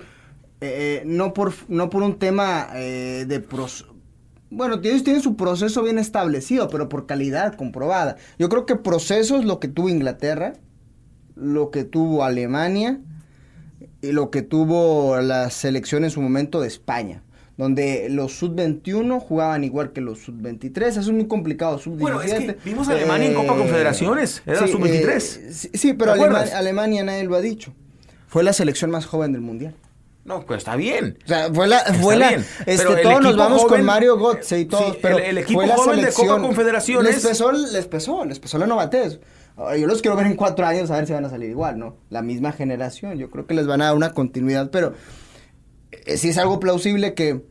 eh, 0.61 1.03
no 1.05 1.33
por, 1.33 1.53
no 1.67 1.89
por 1.89 2.03
un 2.03 2.17
tema 2.19 2.67
eh, 2.75 3.25
de... 3.27 3.43
bueno, 4.49 4.79
ellos 4.83 5.03
tienen 5.03 5.21
su 5.21 5.35
proceso 5.35 5.83
bien 5.83 5.99
establecido, 5.99 6.69
pero 6.69 6.89
por 6.89 7.05
calidad 7.05 7.55
comprobada. 7.55 8.17
Yo 8.39 8.49
creo 8.49 8.65
que 8.65 8.75
proceso 8.75 9.37
es 9.37 9.45
lo 9.45 9.59
que 9.59 9.67
tuvo 9.67 9.89
Inglaterra, 9.89 10.53
lo 11.35 11.71
que 11.71 11.83
tuvo 11.83 12.23
Alemania 12.23 13.01
y 14.01 14.11
lo 14.11 14.31
que 14.31 14.41
tuvo 14.41 15.19
la 15.21 15.49
selección 15.49 16.03
en 16.03 16.11
su 16.11 16.21
momento 16.21 16.61
de 16.61 16.67
España 16.67 17.25
donde 17.57 18.07
los 18.09 18.33
sub-21 18.33 19.19
jugaban 19.19 19.63
igual 19.63 19.93
que 19.93 20.01
los 20.01 20.19
sub-23. 20.19 20.99
Es 20.99 21.09
muy 21.09 21.27
complicado. 21.27 21.79
Sub-17. 21.79 21.99
Bueno, 21.99 22.21
es 22.21 22.33
que 22.33 22.57
vimos 22.65 22.89
a 22.89 22.91
Alemania 22.91 23.29
en 23.29 23.33
Copa 23.33 23.55
Confederaciones, 23.55 24.41
era 24.45 24.65
sí, 24.65 24.71
sub-23. 24.71 25.09
Eh, 25.09 25.19
sí, 25.53 25.69
sí, 25.73 25.93
pero 25.93 26.13
Alema 26.13 26.39
Alemania 26.39 27.03
nadie 27.03 27.23
lo 27.23 27.35
ha 27.35 27.41
dicho. 27.41 27.73
Fue 28.35 28.43
la 28.43 28.51
selección 28.51 28.91
más 28.91 29.05
joven 29.05 29.31
del 29.31 29.39
mundial. 29.39 29.73
No, 30.25 30.45
pues 30.45 30.57
está 30.57 30.75
bien. 30.75 31.17
O 31.23 31.27
sea, 31.29 31.53
fue 31.53 31.69
la, 31.69 31.79
fue 32.01 32.17
la 32.17 32.31
este, 32.65 32.83
todos 33.01 33.21
nos 33.21 33.37
vamos 33.37 33.61
joven, 33.61 33.77
con 33.77 33.85
Mario 33.85 34.17
Götze 34.17 34.59
y 34.59 34.65
todos, 34.65 34.91
sí, 34.91 34.99
pero 35.01 35.19
el, 35.19 35.23
el 35.23 35.37
equipo 35.37 35.61
fue 35.61 35.67
la 35.69 35.77
joven 35.77 35.99
selección, 35.99 36.27
de 36.27 36.33
Copa 36.33 36.45
Confederaciones. 36.45 37.15
Les 37.15 37.25
pesó, 37.25 37.51
les 37.53 37.87
pesó, 37.87 38.25
les 38.25 38.39
pesó 38.39 38.57
la 38.57 38.67
novatez. 38.67 39.21
Yo 39.79 39.87
los 39.87 40.01
quiero 40.01 40.17
ver 40.17 40.25
en 40.25 40.35
cuatro 40.35 40.65
años 40.65 40.91
a 40.91 40.97
ver 40.97 41.07
si 41.07 41.13
van 41.13 41.23
a 41.23 41.29
salir 41.29 41.49
igual, 41.49 41.79
¿no? 41.79 41.95
La 42.09 42.21
misma 42.21 42.51
generación, 42.51 43.17
yo 43.17 43.31
creo 43.31 43.47
que 43.47 43.53
les 43.53 43.67
van 43.67 43.81
a 43.81 43.85
dar 43.85 43.95
una 43.95 44.11
continuidad, 44.11 44.69
pero 44.69 44.95
eh, 45.93 46.17
sí 46.17 46.27
es 46.27 46.37
algo 46.37 46.59
plausible 46.59 47.13
que, 47.13 47.41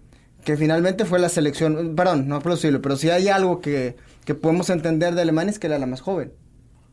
que 0.44 0.58
finalmente 0.58 1.06
fue 1.06 1.18
la 1.18 1.30
selección, 1.30 1.96
perdón, 1.96 2.28
no 2.28 2.40
plausible, 2.40 2.78
pero 2.80 2.98
sí 2.98 3.08
hay 3.08 3.28
algo 3.28 3.62
que, 3.62 3.96
que 4.26 4.34
podemos 4.34 4.68
entender 4.68 5.14
de 5.14 5.22
Alemania 5.22 5.50
es 5.50 5.58
que 5.58 5.66
era 5.66 5.78
la 5.78 5.86
más 5.86 6.02
joven, 6.02 6.34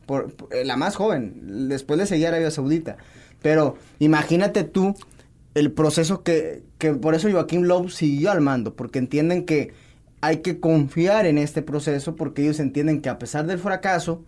por, 0.06 0.32
por, 0.32 0.48
la 0.64 0.78
más 0.78 0.96
joven, 0.96 1.68
después 1.68 1.98
le 1.98 2.06
seguía 2.06 2.28
Arabia 2.28 2.50
Saudita, 2.50 2.96
pero 3.42 3.76
imagínate 3.98 4.64
tú 4.64 4.94
el 5.54 5.70
proceso 5.72 6.22
que, 6.22 6.62
que 6.78 6.92
por 6.94 7.14
eso 7.14 7.30
Joaquín 7.30 7.68
Lowe 7.68 7.90
siguió 7.90 8.30
al 8.30 8.40
mando, 8.40 8.74
porque 8.74 8.98
entienden 8.98 9.44
que 9.44 9.72
hay 10.20 10.38
que 10.38 10.60
confiar 10.60 11.26
en 11.26 11.36
este 11.36 11.62
proceso, 11.62 12.16
porque 12.16 12.42
ellos 12.42 12.60
entienden 12.60 13.02
que 13.02 13.08
a 13.08 13.18
pesar 13.18 13.44
del 13.46 13.58
fracaso, 13.58 14.22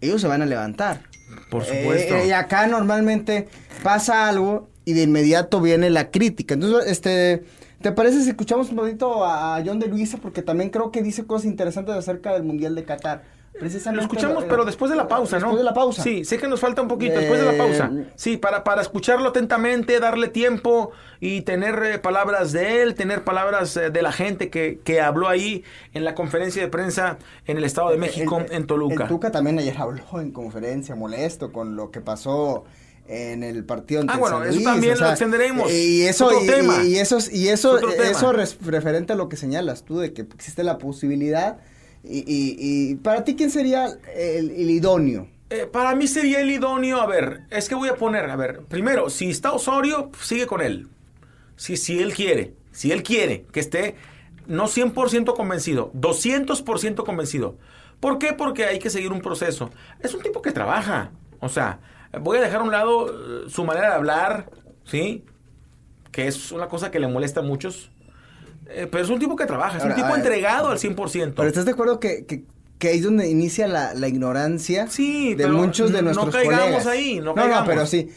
ellos 0.00 0.20
se 0.20 0.26
van 0.26 0.42
a 0.42 0.46
levantar. 0.46 1.02
Por 1.50 1.64
supuesto. 1.64 2.16
Eh, 2.16 2.28
y 2.28 2.30
acá 2.32 2.66
normalmente 2.66 3.48
pasa 3.82 4.28
algo 4.28 4.68
y 4.84 4.94
de 4.94 5.02
inmediato 5.02 5.60
viene 5.60 5.90
la 5.90 6.10
crítica. 6.10 6.54
Entonces, 6.54 6.90
este, 6.90 7.44
¿te 7.80 7.92
parece 7.92 8.22
si 8.22 8.30
escuchamos 8.30 8.70
un 8.70 8.76
poquito 8.76 9.24
a 9.24 9.62
John 9.64 9.78
de 9.78 9.86
Luisa? 9.86 10.18
Porque 10.18 10.42
también 10.42 10.70
creo 10.70 10.90
que 10.90 11.02
dice 11.02 11.26
cosas 11.26 11.46
interesantes 11.46 11.94
acerca 11.94 12.32
del 12.32 12.42
Mundial 12.42 12.74
de 12.74 12.84
Qatar. 12.84 13.22
Precisamente 13.58 13.96
lo 13.96 14.02
escuchamos, 14.02 14.44
pero 14.44 14.64
después 14.64 14.90
de 14.90 14.96
la 14.96 15.08
pausa, 15.08 15.36
después 15.36 15.52
¿no? 15.52 15.58
de 15.58 15.64
la 15.64 15.74
pausa. 15.74 16.02
Sí, 16.02 16.24
sé 16.24 16.38
que 16.38 16.48
nos 16.48 16.60
falta 16.60 16.82
un 16.82 16.88
poquito, 16.88 17.18
después 17.18 17.40
de 17.40 17.46
la 17.46 17.58
pausa. 17.58 17.90
Sí, 18.14 18.36
para, 18.36 18.64
para 18.64 18.82
escucharlo 18.82 19.28
atentamente, 19.28 19.98
darle 20.00 20.28
tiempo 20.28 20.92
y 21.20 21.42
tener 21.42 21.82
eh, 21.82 21.98
palabras 21.98 22.52
de 22.52 22.82
él, 22.82 22.94
tener 22.94 23.24
palabras 23.24 23.76
eh, 23.76 23.90
de 23.90 24.02
la 24.02 24.12
gente 24.12 24.50
que, 24.50 24.78
que, 24.84 25.00
habló 25.00 25.28
ahí 25.28 25.64
en 25.94 26.04
la 26.04 26.14
conferencia 26.14 26.62
de 26.62 26.68
prensa 26.68 27.18
en 27.46 27.56
el 27.56 27.64
Estado 27.64 27.90
de 27.90 27.96
México, 27.96 28.38
el, 28.38 28.52
en 28.52 28.66
Toluca. 28.66 29.04
El 29.04 29.08
Tuca 29.08 29.30
también 29.30 29.58
ayer 29.58 29.76
habló 29.76 30.20
en 30.20 30.30
conferencia, 30.30 30.94
molesto 30.94 31.52
con 31.52 31.76
lo 31.76 31.90
que 31.90 32.00
pasó 32.00 32.64
en 33.08 33.42
el 33.42 33.64
partido 33.64 34.02
ante 34.02 34.12
Ah, 34.12 34.18
bueno, 34.18 34.36
San 34.36 34.48
Luis, 34.48 34.60
eso 34.60 34.70
también 34.70 34.92
o 34.92 34.96
sea, 34.96 35.06
lo 35.06 35.12
extenderemos. 35.12 35.72
Y 35.72 36.02
eso, 36.02 36.26
Otro 36.26 36.44
y, 36.44 36.46
tema. 36.46 36.84
y, 36.84 36.96
eso, 36.98 37.18
y 37.32 37.48
eso, 37.48 37.78
eso 37.78 38.32
referente 38.60 39.14
a 39.14 39.16
lo 39.16 39.28
que 39.28 39.36
señalas 39.36 39.84
tú, 39.84 39.98
de 39.98 40.12
que 40.12 40.22
existe 40.22 40.62
la 40.62 40.78
posibilidad. 40.78 41.58
Y, 42.04 42.94
para 42.96 43.24
ti, 43.24 43.36
¿quién 43.36 43.50
sería 43.50 43.86
el, 44.14 44.50
el 44.50 44.70
idóneo? 44.70 45.28
Eh, 45.50 45.66
para 45.66 45.94
mí 45.94 46.06
sería 46.06 46.40
el 46.40 46.50
idóneo, 46.50 47.00
a 47.00 47.06
ver, 47.06 47.44
es 47.50 47.68
que 47.70 47.74
voy 47.74 47.88
a 47.88 47.94
poner, 47.94 48.28
a 48.28 48.36
ver, 48.36 48.64
primero, 48.68 49.08
si 49.08 49.30
está 49.30 49.52
Osorio, 49.52 50.10
sigue 50.20 50.46
con 50.46 50.60
él. 50.60 50.88
Si, 51.56 51.78
si 51.78 52.00
él 52.00 52.12
quiere, 52.12 52.54
si 52.70 52.92
él 52.92 53.02
quiere 53.02 53.46
que 53.50 53.60
esté 53.60 53.96
no 54.46 54.64
100% 54.64 55.34
convencido, 55.34 55.90
200% 55.94 57.04
convencido. 57.04 57.56
¿Por 57.98 58.18
qué? 58.18 58.34
Porque 58.34 58.66
hay 58.66 58.78
que 58.78 58.90
seguir 58.90 59.10
un 59.10 59.20
proceso. 59.20 59.70
Es 60.00 60.14
un 60.14 60.22
tipo 60.22 60.42
que 60.42 60.52
trabaja. 60.52 61.12
O 61.40 61.48
sea, 61.48 61.80
voy 62.20 62.38
a 62.38 62.42
dejar 62.42 62.60
a 62.60 62.64
un 62.64 62.70
lado 62.70 63.08
eh, 63.08 63.48
su 63.48 63.64
manera 63.64 63.88
de 63.88 63.94
hablar, 63.94 64.50
¿sí? 64.84 65.24
Que 66.12 66.28
es 66.28 66.52
una 66.52 66.68
cosa 66.68 66.90
que 66.90 67.00
le 67.00 67.08
molesta 67.08 67.40
a 67.40 67.42
muchos. 67.42 67.90
Eh, 68.68 68.86
pero 68.90 69.02
es 69.04 69.10
un 69.10 69.18
tipo 69.18 69.34
que 69.36 69.46
trabaja, 69.46 69.78
es 69.78 69.82
Ahora, 69.82 69.94
un 69.94 70.00
tipo 70.00 70.08
ver, 70.12 70.18
entregado 70.18 70.68
al 70.68 70.78
100%. 70.78 71.32
Pero 71.36 71.48
¿estás 71.48 71.64
de 71.64 71.70
acuerdo 71.72 71.98
que, 72.00 72.26
que, 72.26 72.44
que 72.78 72.88
ahí 72.88 72.98
es 72.98 73.04
donde 73.04 73.28
inicia 73.28 73.66
la, 73.66 73.94
la 73.94 74.08
ignorancia 74.08 74.86
Sí, 74.88 75.34
de 75.34 75.46
muchos 75.48 75.90
de 75.92 75.98
no 76.02 76.12
nuestros 76.12 76.34
caigamos 76.34 76.60
colegas? 76.64 76.86
ahí, 76.86 77.16
no 77.18 77.24
no, 77.26 77.34
caigamos. 77.34 77.68
pero 77.68 77.86
sí. 77.86 78.10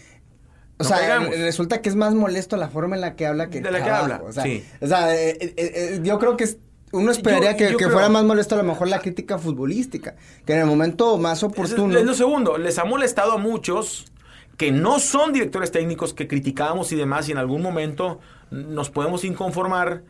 O 0.77 0.83
No 0.83 0.89
sea, 0.89 0.97
caigamos. 0.97 1.29
re- 1.29 1.37
resulta 1.43 1.81
que 1.81 1.89
es 1.89 1.95
más 1.95 2.13
molesto 2.15 2.57
la 2.57 2.67
forma 2.69 2.95
en 2.95 3.01
la 3.01 3.15
que 3.15 3.25
habla 3.27 3.49
que 3.49 3.61
De 3.61 3.71
la 3.71 3.83
que 3.83 3.89
habla, 3.89 4.21
O 4.25 4.33
sea, 4.33 4.43
sí. 4.43 4.63
o 4.81 4.87
sea, 4.87 5.15
eh, 5.15 5.37
eh, 5.39 5.53
eh, 5.57 5.99
yo 6.03 6.19
creo 6.19 6.35
que 6.37 6.43
es- 6.45 6.57
uno 6.91 7.11
esperaría 7.11 7.51
Yo- 7.51 7.57
que, 7.57 7.63
yo 7.65 7.77
que 7.77 7.85
creo- 7.85 7.91
fuera 7.91 8.09
más 8.09 8.23
molesto 8.25 8.55
a 8.55 8.57
lo 8.57 8.65
mejor 8.65 8.89
la 8.89 8.99
crítica 8.99 9.37
futbolística, 9.39 10.15
que 10.45 10.53
en 10.53 10.59
el 10.59 10.65
momento 10.65 11.17
más 11.17 11.41
oportuno. 11.43 11.93
Es, 11.93 12.01
es 12.01 12.05
lo 12.05 12.13
segundo, 12.13 12.57
les 12.57 12.77
ha 12.77 12.83
molestado 12.83 13.31
a 13.33 13.37
muchos 13.37 14.11
que 14.57 14.71
no 14.73 14.99
son 14.99 15.31
directores 15.31 15.71
técnicos 15.71 16.13
que 16.13 16.27
criticamos 16.27 16.91
y 16.91 16.97
demás 16.97 17.29
y 17.29 17.31
en 17.31 17.37
algún 17.37 17.61
momento 17.61 18.19
nos 18.51 18.89
podemos 18.89 19.23
inconformar, 19.23 20.03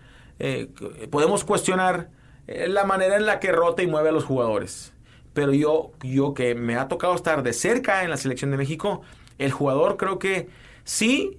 eh, 0.43 0.69
podemos 1.12 1.43
cuestionar 1.43 2.10
eh, 2.47 2.67
la 2.67 2.84
manera 2.84 3.15
en 3.15 3.27
la 3.27 3.39
que 3.39 3.51
rota 3.51 3.84
y 3.84 3.88
mueve 3.88 4.10
a 4.10 4.12
los 4.12 4.23
jugadores. 4.23 4.91
Pero 5.34 5.54
yo, 5.54 5.91
yo 6.01 6.34
que 6.34 6.56
me 6.56 6.75
ha 6.77 6.88
tocado 6.88 7.13
estar 7.13 7.43
de 7.43 7.54
cerca 7.54 8.04
en 8.04 8.10
la 8.10 8.17
selección 8.17 8.49
de 8.49 8.58
México, 8.58 9.01
el 9.38 9.51
jugador 9.51 9.97
creo 9.97 10.17
que 10.17 10.49
sí, 10.84 11.38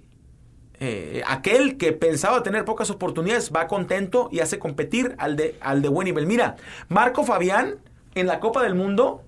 eh, 0.79 1.23
aquel 1.27 1.79
que 1.79 1.93
pensaba 1.93 2.45
tener 2.45 2.65
pocas 2.65 2.91
oportunidades 2.91 3.51
va 3.55 3.67
contento 3.67 4.29
y 4.31 4.39
hace 4.39 4.61
competir 4.61 5.17
al 5.19 5.35
de, 5.35 5.57
al 5.61 5.83
de 5.83 5.89
buen 5.89 6.05
nivel. 6.05 6.29
Mira, 6.29 6.55
Marco 6.89 7.25
Fabián 7.25 7.81
en 8.15 8.29
la 8.29 8.39
Copa 8.39 8.63
del 8.63 8.77
Mundo, 8.77 9.23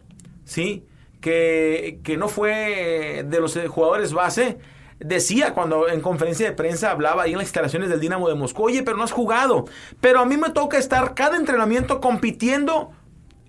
sí, 0.44 0.86
que, 1.20 1.98
que 2.04 2.16
no 2.16 2.28
fue 2.28 3.24
de 3.26 3.40
los 3.40 3.58
jugadores 3.68 4.12
base, 4.12 4.58
decía 5.04 5.52
cuando 5.52 5.88
en 5.88 6.00
conferencia 6.00 6.46
de 6.46 6.52
prensa 6.52 6.90
hablaba 6.90 7.22
ahí 7.22 7.32
en 7.32 7.38
las 7.38 7.46
instalaciones 7.46 7.90
del 7.90 8.00
Dinamo 8.00 8.28
de 8.28 8.34
Moscú, 8.34 8.64
oye, 8.64 8.82
pero 8.82 8.96
no 8.96 9.04
has 9.04 9.12
jugado. 9.12 9.66
Pero 10.00 10.20
a 10.20 10.24
mí 10.24 10.36
me 10.36 10.50
toca 10.50 10.78
estar 10.78 11.14
cada 11.14 11.36
entrenamiento 11.36 12.00
compitiendo 12.00 12.90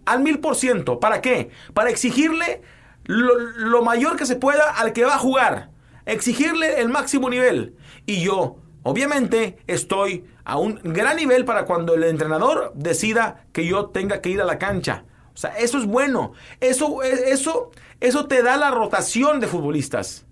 al 0.06 0.22
mil 0.22 0.40
por 0.40 0.56
ciento. 0.56 1.00
¿Para 1.00 1.22
qué? 1.22 1.50
Para 1.74 1.90
exigirle 1.90 2.62
lo, 3.06 3.40
lo 3.40 3.82
mayor 3.84 4.18
que 4.18 4.26
se 4.26 4.36
pueda 4.36 4.70
al 4.70 4.94
que 4.94 5.06
va 5.06 5.16
a 5.16 5.20
jugar. 5.20 5.72
Exigirle 6.06 6.82
el 6.82 6.90
máximo 6.90 7.30
nivel. 7.30 7.76
Y 8.06 8.22
yo, 8.22 8.58
obviamente, 8.84 9.58
estoy 9.66 10.26
a 10.44 10.58
un 10.58 10.80
gran 10.84 11.16
nivel 11.16 11.46
para 11.46 11.66
cuando 11.66 11.96
el 11.96 12.04
entrenador 12.04 12.72
decida 12.76 13.46
que 13.54 13.66
yo 13.66 13.88
tenga 13.88 14.22
que 14.22 14.30
ir 14.30 14.42
a 14.42 14.46
la 14.46 14.60
cancha. 14.60 15.06
O 15.34 15.38
sea, 15.38 15.52
eso 15.58 15.78
es 15.78 15.86
bueno. 15.86 16.34
Eso, 16.60 17.02
eso, 17.02 17.72
eso 18.00 18.28
te 18.28 18.44
da 18.44 18.58
la 18.58 18.72
rotación 18.72 19.40
de 19.40 19.48
futbolistas. 19.48 20.25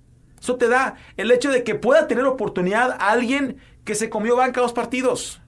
Eso 0.43 0.57
te 0.57 0.67
da 0.67 0.95
el 1.15 1.31
hecho 1.31 1.49
de 1.51 1.63
que 1.63 1.73
pueda 1.73 2.05
tener 2.05 2.25
oportunidad 2.25 2.91
a 2.99 3.11
alguien 3.11 3.55
que 3.85 3.95
se 3.95 4.09
comió 4.09 4.35
banca 4.35 4.59
dos 4.59 4.73
partidos. 4.73 5.41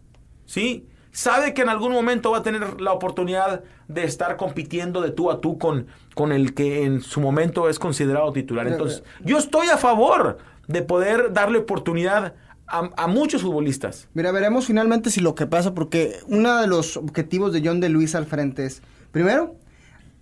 ¿Sí? 0.46 0.88
Sabe 1.12 1.54
que 1.54 1.64
en 1.64 1.70
algún 1.70 1.92
momento 1.92 2.32
va 2.32 2.38
a 2.38 2.44
tener 2.44 2.80
la 2.80 2.94
oportunidad 2.94 3.64
de 3.90 4.06
estar 4.06 4.38
compitiendo 4.38 5.02
de 5.02 5.12
tú 5.12 5.32
a 5.32 5.42
tú 5.42 5.58
con, 5.58 5.88
con 6.14 6.32
el 6.32 6.54
que 6.54 6.86
en 6.86 7.02
su 7.02 7.20
momento 7.20 7.68
es 7.68 7.78
considerado 7.78 8.32
titular. 8.32 8.68
Entonces, 8.68 9.04
yo 9.22 9.38
estoy 9.38 9.68
a 9.68 9.78
favor 9.78 10.38
de 10.70 10.82
poder 10.82 11.34
darle 11.34 11.58
oportunidad 11.58 12.34
a, 12.66 12.90
a 12.96 13.08
muchos 13.08 13.42
futbolistas. 13.42 14.08
Mira, 14.14 14.32
veremos 14.32 14.66
finalmente 14.66 15.10
si 15.10 15.20
lo 15.20 15.36
que 15.36 15.46
pasa, 15.46 15.74
porque 15.74 16.20
uno 16.28 16.56
de 16.62 16.68
los 16.68 16.96
objetivos 16.96 17.52
de 17.52 17.62
John 17.66 17.82
de 17.82 17.90
Luis 17.90 18.16
al 18.16 18.26
frente 18.26 18.66
es, 18.66 18.82
primero, 19.12 19.56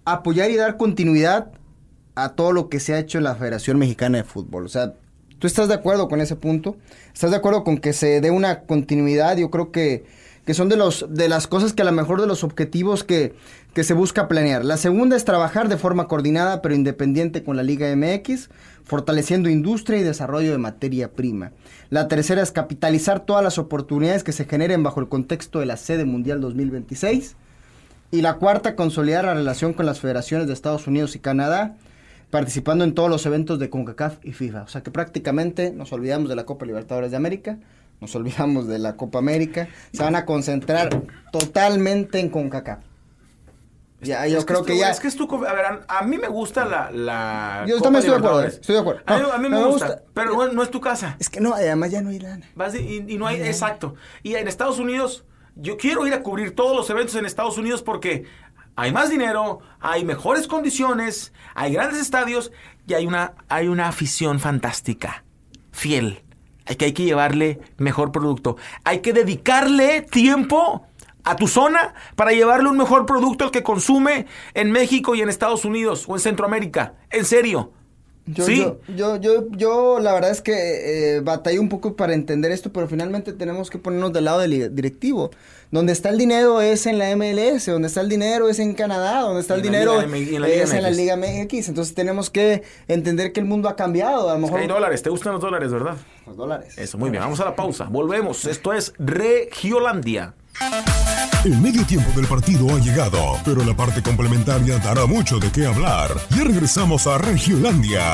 apoyar 0.03 0.49
y 0.49 0.55
dar 0.55 0.77
continuidad 0.77 1.51
a 2.15 2.29
todo 2.29 2.51
lo 2.51 2.69
que 2.69 2.79
se 2.79 2.93
ha 2.93 2.99
hecho 2.99 3.17
en 3.17 3.23
la 3.23 3.35
Federación 3.35 3.77
Mexicana 3.77 4.19
de 4.19 4.23
Fútbol. 4.23 4.65
O 4.65 4.69
sea, 4.69 4.93
¿tú 5.39 5.47
estás 5.47 5.67
de 5.67 5.73
acuerdo 5.73 6.07
con 6.07 6.21
ese 6.21 6.35
punto? 6.35 6.77
¿Estás 7.13 7.31
de 7.31 7.37
acuerdo 7.37 7.63
con 7.63 7.77
que 7.77 7.93
se 7.93 8.21
dé 8.21 8.31
una 8.31 8.61
continuidad? 8.61 9.37
Yo 9.37 9.49
creo 9.49 9.71
que, 9.71 10.05
que 10.45 10.53
son 10.53 10.69
de, 10.69 10.77
los, 10.77 11.05
de 11.09 11.29
las 11.29 11.47
cosas 11.47 11.73
que 11.73 11.81
a 11.81 11.85
lo 11.85 11.91
mejor 11.91 12.21
de 12.21 12.27
los 12.27 12.43
objetivos 12.43 13.03
que, 13.03 13.33
que 13.73 13.83
se 13.83 13.93
busca 13.93 14.27
planear. 14.27 14.63
La 14.63 14.77
segunda 14.77 15.15
es 15.15 15.25
trabajar 15.25 15.69
de 15.69 15.77
forma 15.77 16.07
coordinada 16.07 16.61
pero 16.61 16.75
independiente 16.75 17.43
con 17.43 17.57
la 17.57 17.63
Liga 17.63 17.93
MX, 17.95 18.49
fortaleciendo 18.83 19.49
industria 19.49 19.99
y 19.99 20.03
desarrollo 20.03 20.51
de 20.51 20.57
materia 20.57 21.11
prima. 21.11 21.51
La 21.89 22.07
tercera 22.07 22.41
es 22.41 22.51
capitalizar 22.51 23.21
todas 23.21 23.43
las 23.43 23.57
oportunidades 23.57 24.23
que 24.23 24.31
se 24.31 24.45
generen 24.45 24.83
bajo 24.83 24.99
el 24.99 25.09
contexto 25.09 25.59
de 25.59 25.65
la 25.65 25.77
sede 25.77 26.05
mundial 26.05 26.41
2026. 26.41 27.35
Y 28.11 28.21
la 28.21 28.35
cuarta, 28.35 28.75
consolidar 28.75 29.25
la 29.25 29.33
relación 29.33 29.73
con 29.73 29.87
las 29.87 29.99
federaciones 29.99 30.45
de 30.45 30.53
Estados 30.53 30.85
Unidos 30.85 31.15
y 31.15 31.19
Canadá, 31.19 31.77
participando 32.33 32.83
en 32.83 32.95
todos 32.95 33.11
los 33.11 33.23
eventos 33.27 33.59
de 33.59 33.69
CONCACAF 33.69 34.17
y 34.23 34.33
FIFA. 34.33 34.63
O 34.63 34.67
sea 34.67 34.81
que 34.81 34.89
prácticamente 34.89 35.71
nos 35.71 35.93
olvidamos 35.93 36.29
de 36.29 36.35
la 36.35 36.45
Copa 36.45 36.65
Libertadores 36.65 37.11
de 37.11 37.17
América, 37.17 37.59
nos 38.01 38.15
olvidamos 38.15 38.67
de 38.67 38.79
la 38.79 38.97
Copa 38.97 39.19
América, 39.19 39.67
se 39.93 40.01
van 40.01 40.15
a 40.15 40.25
concentrar 40.25 40.89
totalmente 41.31 42.19
en 42.19 42.29
CONCACAF. 42.29 42.79
Ya, 44.01 44.25
yo 44.27 44.39
Es 44.39 44.45
creo 44.45 44.61
es 44.61 44.65
que 44.65 44.77
ya... 44.79 44.89
Es 44.89 44.99
que 44.99 45.07
es 45.07 45.15
tu. 45.15 45.23
A 45.45 45.53
ver, 45.53 45.65
a, 45.65 45.85
a 45.87 46.01
mí 46.03 46.17
me 46.17 46.27
gusta 46.27 46.65
la. 46.65 46.89
la 46.91 47.65
Yo 47.67 47.75
Copa 47.77 47.83
también 47.83 47.99
estoy 48.03 48.19
de 48.19 48.27
acuerdo, 48.27 48.47
estoy 48.47 48.75
de 48.75 48.81
acuerdo. 48.81 49.01
A 49.05 49.17
mí, 49.17 49.23
a 49.31 49.37
mí 49.37 49.43
me, 49.49 49.49
me 49.59 49.65
gusta, 49.65 49.87
gusta. 49.87 50.03
pero 50.15 50.31
no, 50.33 50.51
no 50.53 50.63
es 50.63 50.71
tu 50.71 50.81
casa. 50.81 51.15
Es 51.19 51.29
que 51.29 51.39
no, 51.39 51.53
además 51.53 51.91
ya 51.91 52.01
no 52.01 52.09
hay 52.09 52.19
lana. 52.19 52.45
Vas 52.55 52.73
de- 52.73 52.81
y, 52.81 53.05
y 53.13 53.17
no 53.17 53.27
hay. 53.27 53.39
Exacto. 53.41 53.93
Y 54.23 54.33
en 54.35 54.47
Estados 54.49 54.79
Unidos, 54.79 55.23
yo 55.55 55.77
quiero 55.77 56.05
ir 56.07 56.13
a 56.13 56.23
cubrir 56.23 56.53
todos 56.55 56.75
los 56.75 56.89
eventos 56.89 57.15
en 57.15 57.25
Estados 57.27 57.57
Unidos 57.59 57.81
porque 57.83 58.25
hay 58.75 58.91
más 58.91 59.09
dinero, 59.09 59.59
hay 59.79 60.03
mejores 60.03 60.47
condiciones, 60.47 61.33
hay 61.53 61.73
grandes 61.73 61.99
estadios 61.99 62.51
y 62.87 62.93
hay 62.95 63.05
una, 63.05 63.33
hay 63.49 63.67
una 63.67 63.87
afición 63.87 64.39
fantástica, 64.39 65.23
fiel. 65.71 66.23
Hay 66.65 66.77
que, 66.77 66.85
hay 66.85 66.93
que 66.93 67.03
llevarle 67.03 67.59
mejor 67.77 68.11
producto. 68.11 68.55
Hay 68.83 68.99
que 68.99 69.11
dedicarle 69.11 70.01
tiempo 70.01 70.87
a 71.23 71.35
tu 71.35 71.47
zona 71.47 71.93
para 72.15 72.31
llevarle 72.31 72.69
un 72.69 72.77
mejor 72.77 73.05
producto 73.05 73.45
al 73.45 73.51
que 73.51 73.63
consume 73.63 74.27
en 74.53 74.71
México 74.71 75.13
y 75.13 75.21
en 75.21 75.29
Estados 75.29 75.65
Unidos 75.65 76.05
o 76.07 76.15
en 76.15 76.19
Centroamérica. 76.19 76.95
En 77.09 77.25
serio. 77.25 77.73
Yo, 78.25 78.45
sí. 78.45 78.57
yo, 78.57 78.77
yo, 78.95 79.17
yo, 79.17 79.47
yo, 79.51 79.99
la 79.99 80.13
verdad 80.13 80.31
es 80.31 80.41
que 80.41 81.17
eh, 81.17 81.19
batallé 81.19 81.59
un 81.59 81.67
poco 81.67 81.97
para 81.97 82.13
entender 82.13 82.51
esto, 82.51 82.71
pero 82.71 82.87
finalmente 82.87 83.33
tenemos 83.33 83.69
que 83.69 83.77
ponernos 83.77 84.13
del 84.13 84.25
lado 84.25 84.39
del 84.39 84.73
directivo. 84.73 85.31
Donde 85.71 85.91
está 85.91 86.09
el 86.09 86.17
dinero 86.19 86.61
es 86.61 86.85
en 86.85 86.99
la 86.99 87.13
MLS, 87.15 87.65
donde 87.65 87.87
está 87.87 87.99
el 88.01 88.07
dinero 88.07 88.47
es 88.47 88.59
en 88.59 88.75
Canadá, 88.75 89.21
donde 89.21 89.41
está 89.41 89.55
el 89.55 89.63
dinero 89.63 89.99
Liga 90.03 90.35
en 90.35 90.41
la 90.41 90.47
es 90.47 90.71
en 90.71 90.83
la. 90.83 90.91
Liga 90.91 91.17
MX. 91.17 91.69
Entonces 91.69 91.95
tenemos 91.95 92.29
que 92.29 92.61
entender 92.87 93.33
que 93.33 93.39
el 93.39 93.47
mundo 93.47 93.67
ha 93.67 93.75
cambiado. 93.75 94.29
A 94.29 94.35
lo 94.35 94.39
mejor 94.39 94.59
Hay 94.59 94.67
dólares, 94.67 95.01
¿te 95.01 95.09
gustan 95.09 95.33
los 95.33 95.41
dólares, 95.41 95.71
verdad? 95.71 95.97
los 96.27 96.37
dólares. 96.37 96.77
Eso, 96.77 96.97
muy 96.97 97.09
bien. 97.09 97.23
Vamos 97.23 97.39
a 97.39 97.45
la 97.45 97.55
pausa. 97.55 97.85
Volvemos. 97.85 98.45
Esto 98.45 98.71
es 98.71 98.93
Regiolandia. 98.99 100.35
El 101.43 101.59
medio 101.59 101.85
tiempo 101.85 102.09
del 102.15 102.25
partido 102.25 102.73
ha 102.73 102.79
llegado, 102.79 103.37
pero 103.43 103.65
la 103.65 103.75
parte 103.75 104.01
complementaria 104.01 104.77
dará 104.77 105.05
mucho 105.05 105.39
de 105.39 105.51
qué 105.51 105.65
hablar. 105.65 106.09
Ya 106.29 106.45
regresamos 106.45 107.05
a 107.05 107.17
Regiolandia. 107.17 108.13